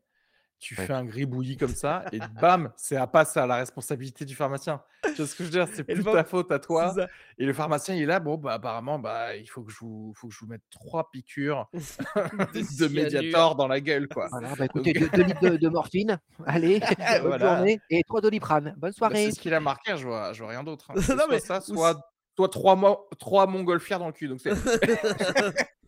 [0.65, 0.87] tu Ouais.
[0.87, 4.81] fais un gribouillis comme ça et bam, c'est à passe à la responsabilité du pharmacien.
[5.05, 5.69] Tu vois ce que je veux dire?
[5.75, 6.95] C'est plus phar- ta faute à toi.
[6.95, 7.07] Ça.
[7.37, 10.15] Et le pharmacien, il est là, bon, bah apparemment, bah il faut que je vous,
[10.17, 12.89] faut que je vous mette trois piqûres de.
[12.89, 14.29] Mediator dans la gueule, quoi.
[14.31, 17.57] Voilà, bah écoutez, 2 litres de, de morphine, allez, bonne Voilà.
[17.57, 18.71] journée, et 3 doliprane.
[18.79, 19.27] Bonne Bah, soirée.
[19.27, 20.91] c'est ce qu'il a marqué, je vois, je vois rien d'autre.
[20.91, 21.01] hein.
[21.03, 22.01] Soit mais- ça, soit,
[22.37, 24.29] soit trois, mo- trois montgolfières dans le cul.
[24.29, 24.41] Donc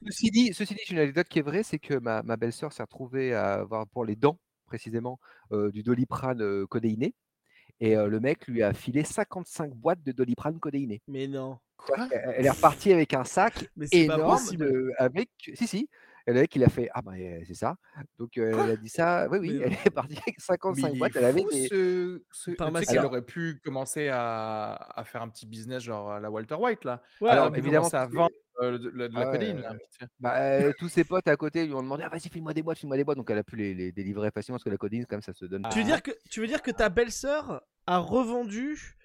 [0.08, 2.72] Ceci dit, ceci dit, j'ai une anecdote qui est vraie, c'est que ma, ma belle-sœur
[2.72, 5.18] s'est retrouvée à avoir pour les dents, précisément,
[5.52, 7.14] du doliprane codéiné.
[7.80, 11.02] Et le mec lui a filé 55 boîtes de doliprane codéiné.
[11.08, 11.58] Mais non.
[11.76, 12.08] quoi?
[12.10, 14.38] Elle est repartie avec un sac énorme
[14.98, 15.30] avec.
[15.54, 15.88] Si, si.
[16.26, 16.88] Et le mec, il a fait?
[16.92, 17.76] Ah, bah, euh, c'est ça.
[18.18, 19.28] Donc, euh, elle a dit ça.
[19.30, 21.12] Oui, oui, Mais elle est partie avec 55 Mais il est boîtes.
[21.16, 21.68] Elle avait fou, des.
[21.68, 22.50] ce, ce...
[22.56, 22.98] Pharmacien.
[23.00, 26.84] Alors- aurait pu commencer à, à faire un petit business genre à la Walter White
[26.84, 27.00] là.
[27.20, 28.30] Ouais, Alors, évidemment, sais- vendre
[28.62, 30.06] euh, de, la- de la Ah ouais, là, fait.
[30.18, 32.78] Bah, euh, tous ses potes à côté lui ont demandé Ah, vas-y, file-moi des boîtes,
[32.78, 33.18] file-moi des boîtes.
[33.18, 35.44] Donc, elle a pu les, les délivrer facilement parce que la codéine, comme ça se
[35.44, 35.62] donne.
[35.70, 35.86] Tu veux Ah.
[35.86, 38.95] dire que tu veux dire que ta belle-sœur a revendu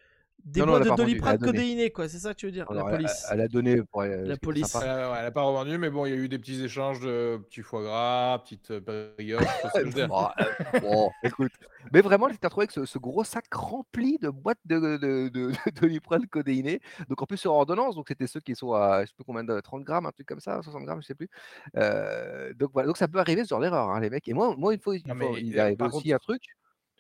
[0.46, 1.52] des Non, boîtes elle a de elle a doliprane donné.
[1.52, 3.26] codéiné quoi, c'est ça que tu veux dire Alors, La elle- police.
[3.32, 4.24] Elle, a donné pour elle.
[4.26, 4.76] La police.
[4.76, 7.00] Euh, ouais, elle n'a pas revendu, mais bon, il y a eu des petits échanges
[7.02, 9.44] de petits foie gras, petites euh, brioches.
[9.76, 10.08] je dire.
[10.10, 11.52] Bon, euh, bon, écoute.
[11.94, 14.98] Mais vraiment, elle s'est retrouvée avec ce, ce gros sac rempli de boîtes de, de,
[14.98, 15.52] de, de
[15.82, 16.80] doliprane codéiné.
[17.10, 19.44] Donc en plus sur ordonnance, donc c'était ceux qui sont à je sais plus combien
[19.44, 21.30] de 30 grammes, un truc comme ça, 60 grammes, je sais plus.
[21.78, 24.28] Euh, donc voilà, donc ça peut arriver ce genre d'erreur, hein, les mecs.
[24.28, 26.44] Et moi, moi une fois, une Non, il euh, arrive aussi contre- un truc.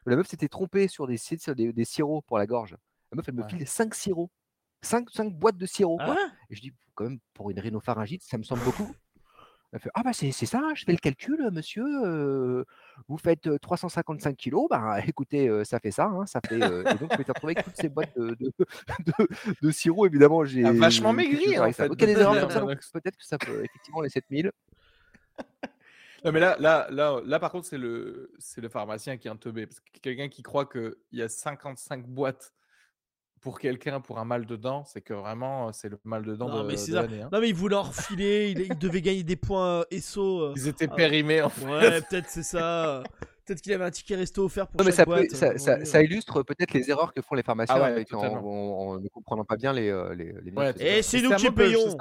[0.06, 2.75] où La meuf s'était trompée sur des, sur des, des sirops pour la gorge.
[3.12, 3.50] La meuf, elle me Ouais.
[3.50, 4.32] file 5 sirops.
[4.84, 5.97] 5, boîtes de sirop.
[5.97, 6.15] quoi.
[6.17, 8.91] Ah Et je dis, quand même, pour une rhinopharyngite, ça me semble beaucoup.
[9.74, 11.85] Elle fait, ah bah c'est c'est ça, je fais le calcul, monsieur.
[12.06, 12.65] euh,
[13.08, 16.62] vous faites euh, 355 kilos, bah écoutez, euh, ça fait ça, hein, ça fait.
[16.62, 18.52] euh, et donc je m'étais retrouvé avec toutes ces boîtes de, de,
[19.06, 19.27] de,
[19.62, 20.44] de sirop, évidemment.
[20.44, 21.88] J'ai Ah, vachement maigri, en fait,
[22.92, 24.52] peut-être que ça peut, effectivement, les 7000.
[26.25, 29.31] Non, mais là, là, là, là, par contre, c'est le, c'est le pharmacien qui est
[29.31, 29.65] un teubé.
[29.67, 32.54] Parce que quelqu'un qui croit qu'il y a 55 boîtes
[33.42, 36.48] pour quelqu'un pour un mal de dents, c'est que vraiment c'est le mal de dents
[36.48, 37.02] Non, de, mais c'est de ça.
[37.02, 37.21] l'année.
[37.23, 37.29] hein.
[37.31, 40.54] Non, mais il voulait en refiler, il, il devait gagner des points ESSO.
[40.56, 40.96] Ils étaient Ah.
[40.96, 41.65] périmés en fait.
[41.65, 43.04] Ouais, peut-être c'est ça.
[43.44, 45.31] Peut-être qu'il avait un ticket resto offert pour Non, mais ça, peut- boîte.
[45.31, 48.21] ça, euh, ça- ça illustre peut-être les erreurs que font les pharmaciens ouais, avec- en,
[48.21, 48.42] totalement.
[48.44, 50.73] en- en ne comprenant pas bien les, les, les Ouais.
[50.79, 51.98] Et c'est nous qui payons.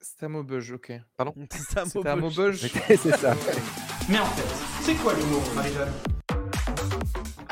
[0.00, 0.92] c'est un Maubeuge, ok.
[1.52, 2.60] C'est un Maubeuge.
[2.88, 3.34] c'est ça.
[4.08, 5.92] Mais en fait, c'est quoi l'humour, Marie-Jeanne?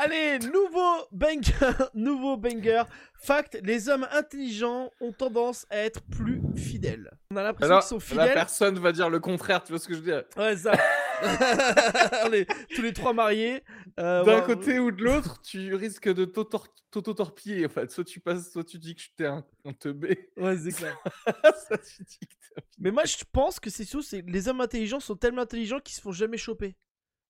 [0.05, 1.51] Allez, nouveau banger,
[1.95, 2.83] nouveau banger.
[3.15, 7.09] Fact, les hommes intelligents ont tendance à être plus fidèles.
[7.31, 8.33] On a l'impression qu'ils sont la fidèles.
[8.35, 10.73] personne va dire le contraire, tu vois ce que je veux dire Ouais, ça.
[12.27, 12.45] On est
[12.75, 13.63] tous les trois mariés.
[13.99, 17.65] Euh, D'un ouais, côté ou de l'autre, tu risques de t'auto-torpiller.
[17.65, 20.29] En fait, soit tu passes, soit tu dis que t'es un, un teubé.
[20.37, 20.95] Ouais, c'est clair.
[21.67, 24.61] soit tu dis que t'es un Mais moi, je pense que c'est sûr, les hommes
[24.61, 26.75] intelligents sont tellement intelligents qu'ils se font jamais choper.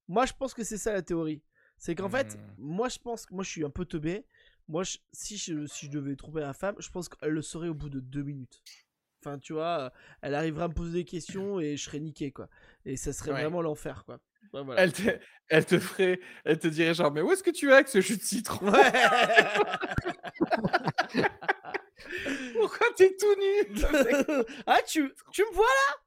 [0.09, 1.41] Moi, je pense que c'est ça la théorie.
[1.77, 2.39] C'est qu'en fait, Hmm.
[2.57, 4.25] moi, je pense que moi, je suis un peu teubé.
[4.67, 7.67] Moi, je- si, je, si je devais tromper la femme, je pense qu'elle le saurait
[7.69, 8.61] au bout de deux minutes.
[9.21, 12.47] Enfin, tu vois, elle arriverait à me poser des questions et je serais niqué, quoi.
[12.85, 13.41] Et ça serait Ouais.
[13.41, 14.19] vraiment l'enfer, quoi.
[14.53, 14.81] Ouais, voilà.
[14.83, 15.01] Elle te,
[15.49, 18.01] elle te ferait, elle te dirait genre, mais où est-ce que tu es avec ce
[18.01, 18.71] jus de citron?
[18.71, 18.91] Ouais.
[22.53, 23.75] Pourquoi t'es tout nu?
[24.67, 25.97] Ah, tu, tu me vois là?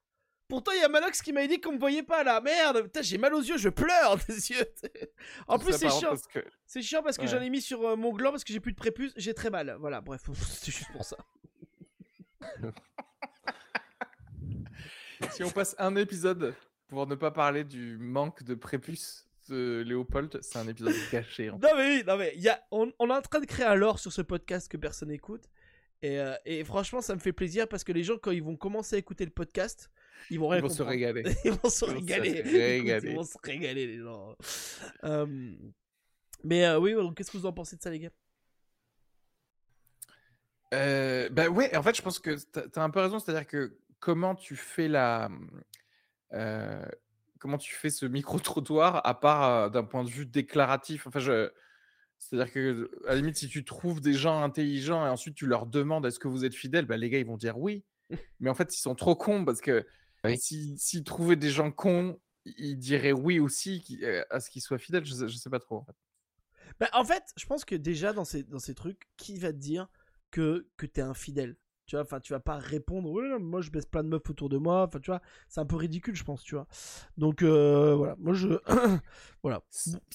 [0.48, 2.40] Pourtant, il y a Manox qui m'a dit qu'on me voyait pas là.
[2.40, 4.64] Merde, putain, j'ai mal aux yeux, je pleure des yeux.
[5.46, 6.14] en plus, c'est chiant.
[6.32, 7.28] que- C'est chiant parce que Ouais.
[7.28, 9.50] j'en ai mis sur euh, mon gland parce que j'ai plus de prépuce, j'ai très
[9.50, 9.76] mal.
[9.78, 11.16] Voilà, bref, c'est juste pour ça.
[15.32, 16.54] Si on passe un épisode
[16.88, 21.50] pour ne pas parler du manque de prépuce de Léopold, c'est un épisode caché.
[21.50, 21.66] en fait.
[21.66, 23.66] Non mais oui, non mais il y a, on, on est en train de créer
[23.66, 25.42] un lore sur ce podcast que personne n'écoute.
[26.02, 28.56] Et, euh, et franchement, ça me fait plaisir parce que les gens, quand ils vont
[28.56, 29.90] commencer à écouter le podcast,
[30.30, 31.24] ils vont rien Ils vont se régaler.
[31.44, 32.38] ils vont se régaler.
[32.38, 33.02] Écoute.
[33.04, 34.36] Ils vont se régaler, les gens.
[35.04, 35.54] Euh,
[36.44, 38.10] mais euh, oui, qu'est-ce que vous en pensez de ça, les gars?
[40.74, 43.78] Euh, bah ouais, en fait, je pense que t'as as un peu raison, c'est-à-dire que
[44.00, 45.30] comment tu fais la,
[47.38, 51.06] comment tu fais ce micro-trottoir à part d'un point de vue déclaratif?
[51.06, 51.50] Enfin, je,
[52.18, 55.66] c'est-à-dire que à la limite, si tu trouves des gens intelligents et ensuite tu leur
[55.66, 57.84] demandes est-ce que vous êtes fidèles, bah, les gars ils vont dire oui.
[58.40, 59.86] Mais en fait, ils sont trop cons parce que
[60.24, 60.38] Oui.
[60.38, 64.78] si- s'ils trouvaient des gens cons, ils diraient oui aussi euh, à ce qu'ils soient
[64.78, 65.04] fidèles.
[65.04, 65.76] Je sais, je sais pas trop.
[65.76, 65.96] En fait.
[66.80, 69.58] Bah, en fait, je pense que déjà dans ces, dans ces trucs, qui va te
[69.58, 69.88] dire
[70.30, 71.56] que, que t'es infidèle
[71.88, 74.50] Tu vois, enfin, tu vas pas répondre, mais moi je baisse plein de meufs autour
[74.50, 76.66] de moi, enfin, tu vois, c'est un peu ridicule, je pense, tu vois.
[77.16, 78.48] Donc, euh, voilà, moi je.
[79.42, 79.62] voilà.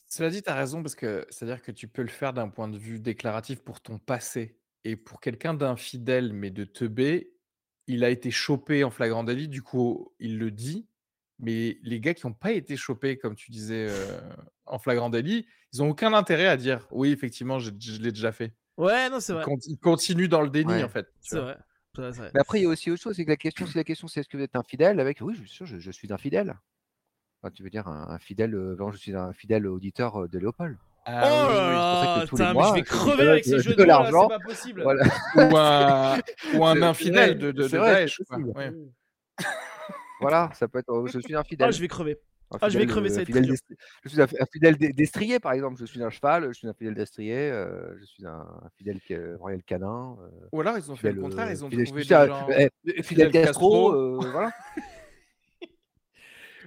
[0.08, 2.68] Cela dit, tu as raison, parce que c'est-à-dire que tu peux le faire d'un point
[2.68, 4.60] de vue déclaratif pour ton passé.
[4.84, 7.34] Et pour quelqu'un d'infidèle, mais de teubé,
[7.88, 10.88] il a été chopé en flagrant délit, du coup, il le dit.
[11.40, 14.22] Mais les gars qui n'ont pas été chopés, comme tu disais, euh,
[14.68, 18.54] en flagrant délit, ils n'ont aucun intérêt à dire oui, effectivement, je l'ai déjà fait.
[18.78, 19.44] Ouais, non, c'est vrai.
[19.44, 20.84] con- ils continuent dans le déni, Ouais.
[20.84, 21.08] en fait.
[21.22, 21.58] C'est vrai.
[21.96, 22.32] C'est vrai, c'est vrai.
[22.34, 24.08] Mais après, il y a aussi autre chose, c'est que la question, si la question
[24.08, 26.56] c'est est-ce que vous êtes infidèle, avec oui, je suis sûr, je, je suis infidèle.
[27.42, 30.40] Enfin, tu veux dire un, un fidèle, euh, je suis un fidèle auditeur euh, de
[30.40, 30.78] Léopold.
[31.06, 34.30] Ah oh là c'est là, mois, je vais crever avec ces de jeux de l'argent.
[34.30, 34.82] c'est pas possible.
[34.84, 35.04] Voilà.
[35.36, 36.18] ou un,
[36.58, 38.38] ou un C'est- infidèle c'est de, de, c'est de vrai, Daesh, c'est quoi.
[38.38, 38.58] possible.
[38.58, 38.72] Ouais.
[40.22, 41.06] Voilà, ça peut être.
[41.12, 41.72] je suis un Ah, fidèle.
[41.74, 42.18] je vais crever.
[42.54, 43.52] Un ah, je vais crever, ça fidèle
[44.04, 45.80] Je suis un, un fidèle d'e- destrier, par exemple.
[45.80, 49.00] Je suis un cheval, je suis un fidèle destrier, euh, je suis un, un fidèle
[49.40, 50.18] royal canin.
[50.22, 52.48] euh, Ou alors, ils ont fait le contraire, euh, ils ont fidèle- trouvé des gens...
[52.50, 54.52] eh, fidèle, Fidèle Castro, euh, voilà.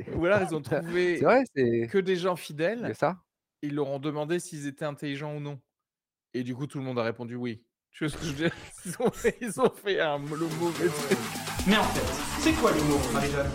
[0.14, 3.18] Ou alors, ils ont trouvé vrai, que des gens c'est fidèles, ça.
[3.62, 5.60] ils leur ont demandé s'ils étaient intelligents ou non.
[6.34, 7.64] Et du coup, tout le monde a répondu oui.
[7.92, 8.54] Tu vois ce que je veux dire?
[8.84, 11.18] Ils ont, fait, ils ont fait un, le mauvais truc.
[11.66, 13.50] Mais en fait, c'est quoi l'humour, Marie-Jeanne?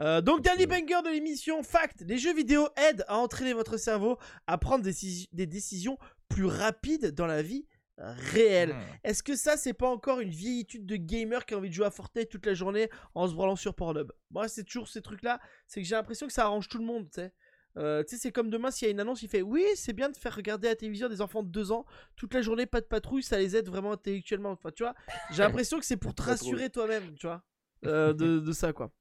[0.00, 4.18] Euh, donc, dernier banger de l'émission, fact, les jeux vidéo aident à entraîner votre cerveau
[4.46, 7.66] à prendre des, décis- des décisions plus rapides dans la vie
[7.98, 8.74] réelle.
[8.74, 8.80] Hmm.
[9.04, 11.74] Est-ce que ça, c'est pas encore une vieille étude de gamer qui a envie de
[11.74, 14.12] jouer à Fortnite toute la journée en se branlant sur Pornhub?
[14.30, 15.40] Moi, c'est toujours ces trucs-là.
[15.66, 17.32] C'est que j'ai l'impression que ça arrange tout le monde, tu sais.
[17.78, 19.92] Euh, tu sais, c'est comme demain, s'il y a une annonce, il fait Oui, c'est
[19.92, 21.84] bien de faire regarder à la télévision des enfants de 2 ans
[22.16, 24.50] toute la journée, pas de patrouille, ça les aide vraiment intellectuellement.
[24.50, 24.94] Enfin, tu vois,
[25.30, 27.44] j'ai l'impression que c'est pour te rassurer toi-même, tu vois,
[27.84, 28.92] euh, de, de ça, quoi.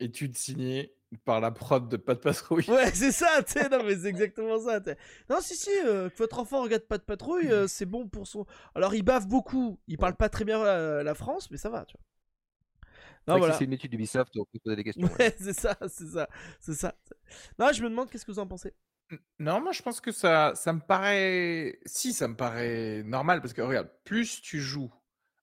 [0.00, 0.94] Étude signée
[1.24, 2.64] par la prod de Pas de Patrouille.
[2.68, 4.80] Ouais, c'est ça, tu sais, non, mais c'est exactement ça.
[4.80, 4.96] t'sais.
[5.30, 8.26] Non, si, si, euh, que votre enfant regarde pas de patrouille, euh, c'est bon pour
[8.26, 8.46] son.
[8.74, 11.84] Alors, il bave beaucoup, il parle pas très bien la, la France, mais ça va,
[11.86, 12.04] tu vois.
[13.26, 13.54] C'est Non, voilà.
[13.54, 15.08] si c'est une étude d'Ubisoft, on peut poser des questions.
[15.18, 15.34] ouais.
[15.38, 16.28] C'est ça, c'est ça,
[16.60, 16.94] c'est ça.
[17.58, 18.74] Non, je me demande qu'est-ce que vous en pensez?
[19.38, 21.78] Non, moi je pense que ça, ça me paraît.
[21.86, 24.92] Si, ça me paraît normal parce que regarde, plus tu joues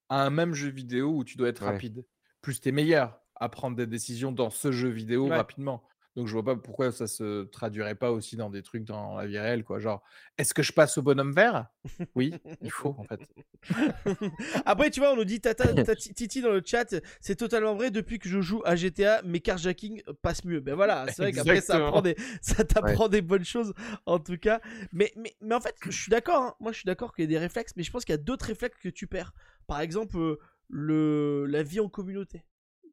[0.08, 1.72] à un même jeu vidéo où tu dois être Ouais.
[1.72, 2.06] rapide,
[2.42, 5.36] plus tu es meilleur à prendre des décisions dans ce jeu vidéo Ouais.
[5.36, 5.82] rapidement.
[6.16, 9.26] Donc je vois pas pourquoi ça se traduirait pas aussi dans des trucs dans la
[9.26, 9.78] vie réelle, quoi.
[9.80, 10.02] Genre,
[10.38, 11.66] est-ce que je passe au bonhomme vert?
[12.14, 12.32] Oui,
[12.62, 13.20] il faut en fait.
[14.64, 15.74] Après, tu vois, on nous dit Tata,
[16.14, 17.90] Titi dans le chat, c'est totalement vrai.
[17.90, 20.60] Depuis que je joue à GTA, mes carjacking passent mieux.
[20.60, 21.60] Ben voilà, c'est vrai qu'après,
[22.02, 23.74] des, ça t'apprend des bonnes choses,
[24.06, 24.62] en tout cas.
[24.92, 26.42] Mais, mais, mais en fait, je suis d'accord.
[26.42, 26.54] hein.
[26.60, 28.22] Moi, je suis d'accord qu'il y a des réflexes, mais je pense qu'il y a
[28.22, 29.32] d'autres réflexes que tu perds.
[29.66, 32.42] Par exemple, euh, le, la vie en communauté.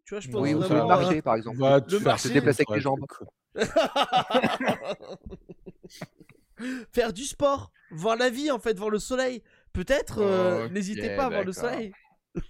[0.05, 1.57] Tu vois, je pense Oui, ou sur le euh, marché, par exemple.
[1.57, 3.05] Va Le te faire marché, se déplacer avec les jambes.
[6.91, 9.41] Faire du sport, voir la vie en fait, voir le soleil.
[9.73, 11.91] Peut-être, euh, n'hésitez pas à voir le soleil.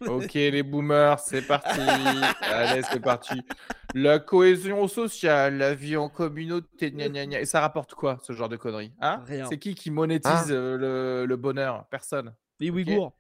[0.08, 1.80] Ok, les boomers, c'est parti.
[2.42, 3.42] Allez, c'est parti.
[3.94, 7.42] La cohésion sociale, la vie en communauté, gna gna gna.
[7.42, 9.22] Et ça rapporte quoi, ce genre de conneries hein?
[9.26, 9.46] Rien.
[9.50, 11.86] C'est qui qui monétise euh, le, le bonheur?
[11.90, 12.34] Personne.
[12.60, 13.14] Les Ouïghours.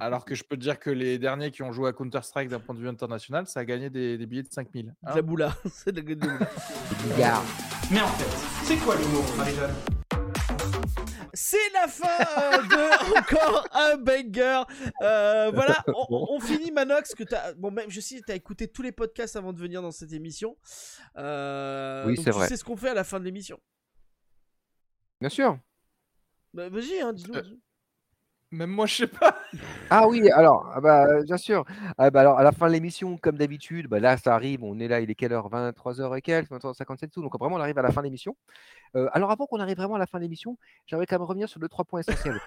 [0.00, 2.60] Alors que je peux te dire que les derniers qui ont joué à Counter-Strike d'un
[2.60, 4.86] point de vue international, ça a gagné des, des billets de 5000.
[4.86, 5.12] De hein.
[5.14, 5.54] la boula.
[5.72, 6.38] c'est de la boula.
[7.90, 9.74] Mais en fait, c'est quoi l'humour, Marie-Jeanne?
[11.36, 14.62] C'est la fin euh, de encore un banger.
[15.02, 17.54] Euh, voilà, on, on finit Manox que t'as.
[17.54, 20.56] Bon, même je sais, t'as écouté tous les podcasts avant de venir dans cette émission.
[21.16, 22.46] Euh, Oui, donc c'est tu vrai.
[22.46, 23.58] sais ce qu'on fait à la fin de l'émission.
[25.20, 25.58] Bien sûr.
[26.52, 27.34] Bah, Vas-y, hein, dis-nous.
[28.54, 29.36] Même moi, je sais pas.
[29.90, 31.64] Ah oui, alors, ah bah, euh, bien sûr.
[31.98, 34.64] Ah bah, alors, à la fin de l'émission, comme d'habitude, bah, là, ça arrive.
[34.64, 35.48] On est là, il est quelle heure?
[35.50, 37.22] 23h et quelques, 23h57 tout.
[37.22, 38.36] Donc, vraiment, on arrive à la fin de l'émission.
[38.96, 41.48] Euh, alors, avant qu'on arrive vraiment à la fin de l'émission, j'aimerais quand même revenir
[41.48, 42.40] sur deux, trois points essentiels.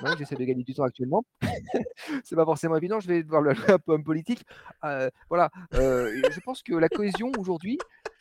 [0.18, 1.24] J'essaie de gagner du temps actuellement.
[2.24, 3.00] c'est pas forcément évident.
[3.00, 4.44] Je vais devoir le un peu en politique.
[4.84, 5.50] Euh, voilà.
[5.74, 7.78] Euh, je pense que la cohésion aujourd'hui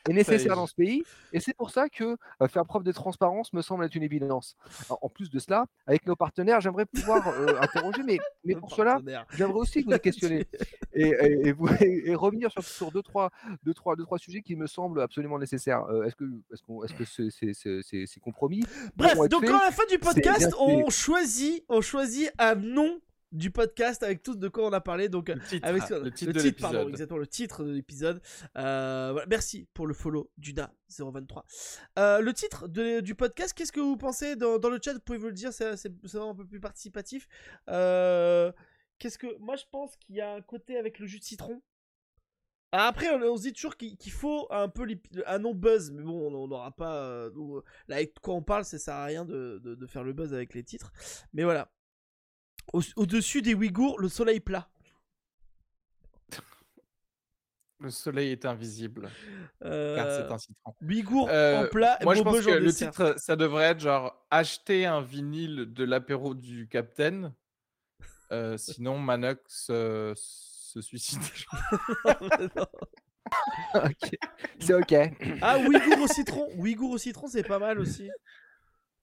[0.09, 1.03] est nécessaire dans ce pays.
[1.33, 4.55] Et c'est pour ça que euh, faire preuve de transparence me semble être une évidence.
[4.87, 8.73] Alors, en plus de cela, avec nos partenaires, j'aimerais pouvoir euh, interroger, mais, mais pour
[8.75, 8.99] cela,
[9.35, 10.47] j'aimerais aussi vous les questionner
[10.93, 13.29] et, et- et vous- et revenir sur, sur deux, trois,
[13.63, 15.83] deux, trois, deux, trois sujets qui me semblent absolument nécessaires.
[15.89, 18.63] Euh, est-ce que est-ce qu'on- est-ce que c'est c'est- c'est- c'est- compromis?
[18.95, 22.99] Bref, donc à la fin du podcast, on choisit, on choisit un nom
[23.31, 25.07] du podcast avec tout de quoi on a parlé.
[25.09, 26.89] Donc, Le titre, avec le titre de pardon, l'épisode.
[26.89, 28.21] exactement, le titre de l'épisode.
[28.57, 31.43] Euh, voilà, merci pour le follow Duda023.
[31.99, 34.93] Euh, le titre de- du podcast, qu'est-ce que vous pensez dans, dans le chat?
[34.93, 35.65] Vous pouvez vous le dire, c'est
[36.15, 37.27] un peu plus participatif.
[37.69, 38.51] Euh,
[38.97, 41.61] qu'est-ce que moi je pense qu'il y a un côté avec le jus de citron.
[42.71, 44.87] Après, on, on se dit toujours qu'il faut un peu
[45.25, 47.03] un nom buzz, mais bon, on n'aura pas.
[47.05, 49.87] euh, nous, euh, là, avec quoi on parle, ça sert à rien de, de- de
[49.87, 50.91] faire le buzz avec les titres.
[51.33, 51.71] Mais voilà.
[52.73, 54.67] Au- Au-dessus des Ouïghours, le soleil plat.
[57.81, 59.09] Le soleil est invisible,
[59.63, 60.75] Euh, car c'est un citron.
[60.81, 62.91] Ouïghours Euh, en plat Moi, je pense que en le dessert.
[62.91, 67.33] titre, ça devrait être genre acheter un vinyle de l'apéro du Capitaine.
[68.31, 71.19] Euh, sinon, Manox euh, se suicide.
[74.59, 74.93] C'est ok.
[75.41, 76.47] ah, Ouïghours au citron.
[76.55, 78.07] Ouïghours au citron, c'est pas mal aussi.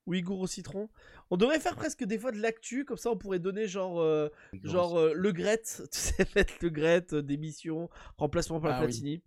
[0.07, 0.88] Ouïghours au citron.
[1.30, 4.28] On devrait faire presque des fois de l'actu, comme ça on pourrait donner genre, euh,
[4.62, 8.80] genre euh, le Gret, tu sais, mettre le Gret euh, d'émission, remplacement par la Ah
[8.80, 8.86] oui.
[8.86, 9.22] Platini.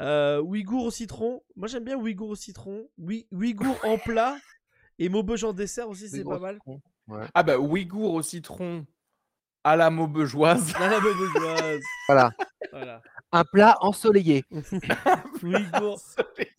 [0.00, 1.42] Euh, Ouïghours au citron.
[1.56, 2.88] Moi j'aime bien Ouïghours au citron.
[2.98, 4.36] Oui, Ouïghours en plat.
[4.98, 6.58] Et Maubeuge en dessert aussi, c'est pas mal.
[7.32, 8.84] Ah bah, Ouïghour au citron
[9.64, 10.72] à la maubeugeoise.
[10.72, 11.82] Dans la Maubeugeoise.
[12.08, 12.30] Voilà.
[12.72, 13.02] Voilà.
[13.32, 14.44] Un plat ensoleillé.
[15.42, 16.00] Ouïghours,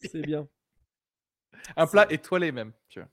[0.01, 0.47] c'est bien.
[1.75, 2.71] Un plat étoilé même.
[2.87, 3.09] Tu vois.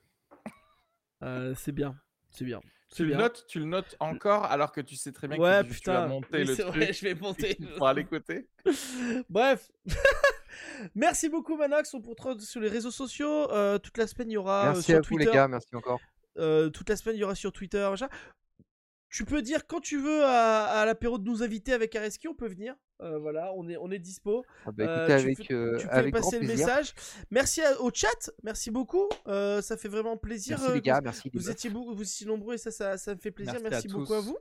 [1.23, 1.95] Euh, c'est bien.
[2.29, 2.61] C'est bien.
[2.95, 5.73] Tu le notes, tu le notes encore alors que tu sais très bien Ouais, que
[5.73, 6.75] tu, vas monter Oui, le c'est truc.
[6.75, 7.57] vrai, je vais monter.
[7.75, 8.47] Pourras l'écouter.
[9.29, 9.69] Bref.
[10.95, 13.51] Merci beaucoup Manox, on vous retrouve sur les réseaux sociaux.
[13.51, 15.25] Euh, toute la semaine il y aura euh, Merci sur à vous Twitter.
[15.25, 15.99] les gars, merci encore.
[16.37, 17.85] Euh, toute la semaine il y aura sur Twitter.
[17.89, 18.07] machin.
[19.09, 22.35] Tu peux dire quand tu veux à, à l'apéro de nous inviter avec Areski, on
[22.35, 22.75] peut venir.
[23.01, 24.43] Euh, voilà, on est, on est dispo.
[24.65, 26.93] Ah bah, Euh, écoutez, tu avec, fais- euh, tu fais avec grand passer le message.
[27.31, 29.07] Merci à- au chat, merci beaucoup.
[29.27, 30.57] Euh, ça fait vraiment plaisir.
[30.59, 31.29] Merci les gars, merci.
[31.31, 31.53] les Vous meufs.
[31.53, 33.53] étiez, beaucoup, vous étiez nombreux et ça, ça, ça me fait plaisir.
[33.53, 34.37] Merci à Merci, beaucoup à vous.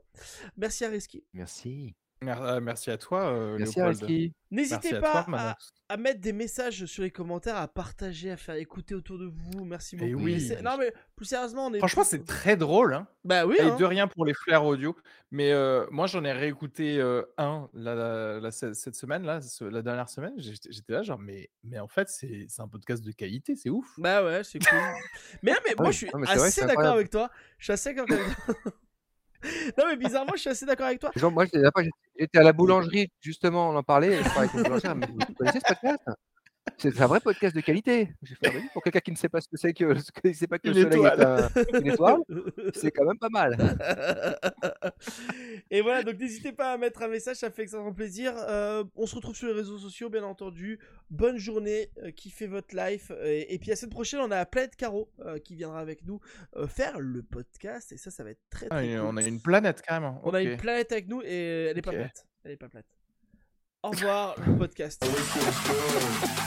[0.56, 1.22] Merci à Reski.
[1.34, 1.94] Merci.
[2.24, 4.32] Euh, merci à toi, euh, Merci Léopold.
[4.50, 5.56] N'hésitez à pas toi,
[5.88, 9.64] à, mettre des messages sur les commentaires, à partager, à faire écouter autour de vous.
[9.64, 10.10] Merci beaucoup.
[10.10, 10.52] Eh oui.
[10.62, 11.78] Non mais plus sérieusement, on est.
[11.78, 12.94] Franchement, c'est très drôle.
[12.94, 13.06] Hein.
[13.24, 13.56] Bah oui.
[13.58, 13.76] Et hein.
[13.76, 14.96] de rien pour les flares audio.
[15.30, 19.64] Mais euh, moi, j'en ai réécouté euh, un la- la- la- cette semaine, là, ce-
[19.64, 20.32] la dernière semaine.
[20.38, 23.86] J'étais là, genre, mais, mais en fait, c'est un podcast de qualité, c'est ouf.
[23.98, 24.78] Bah ouais, c'est cool.
[25.42, 27.30] mais mais moi je suis Non, assez d'accord avec toi.
[27.58, 28.72] Je suis assez d'accord avec toi.
[29.78, 31.10] non mais bizarrement, je suis assez d'accord avec toi.
[31.14, 34.18] Genre, moi, j'étais à la boulangerie, justement, on en parlait.
[34.18, 36.02] Je parlais avec une boulangère, dit, Vous connaissez ce podcast?
[36.78, 38.10] C'est un vrai podcast de qualité.
[38.44, 40.58] Ah pour quelqu'un qui ne sait pas ce que c'est que, ce que- sait pas
[40.58, 42.18] que Une le soleil est un- une étoile,
[42.74, 43.56] c'est quand même pas mal.
[45.70, 48.34] Et voilà, donc n'hésitez pas à mettre un message, ça fait extrêmement plaisir.
[48.36, 50.78] Euh, on se retrouve sur les réseaux sociaux, bien entendu.
[51.10, 53.10] Bonne journée, euh, kiffez votre life.
[53.24, 56.20] Et, et puis la semaine prochaine, on a Planète Caro euh, qui viendra avec nous
[56.56, 57.92] euh, faire le podcast.
[57.92, 59.06] Et ça, ça va être très Ah, très une- cool.
[59.08, 60.20] on a une planète carrément.
[60.24, 61.96] On a une planète avec nous et elle est pas Ok.
[61.96, 62.26] plate.
[62.44, 62.86] Elle est pas plate.
[63.86, 65.06] Au revoir, le podcast.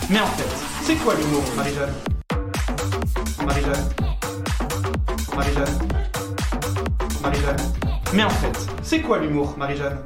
[0.10, 1.94] Mais en fait, c'est quoi l'humour, Marie-Jeanne?
[3.46, 3.90] Marie-Jeanne?
[5.34, 5.80] Marie-Jeanne?
[7.24, 7.58] Marie-Jeanne?
[8.14, 10.00] Mais en fait, c'est quoi l'humour, Marie-Jeanne?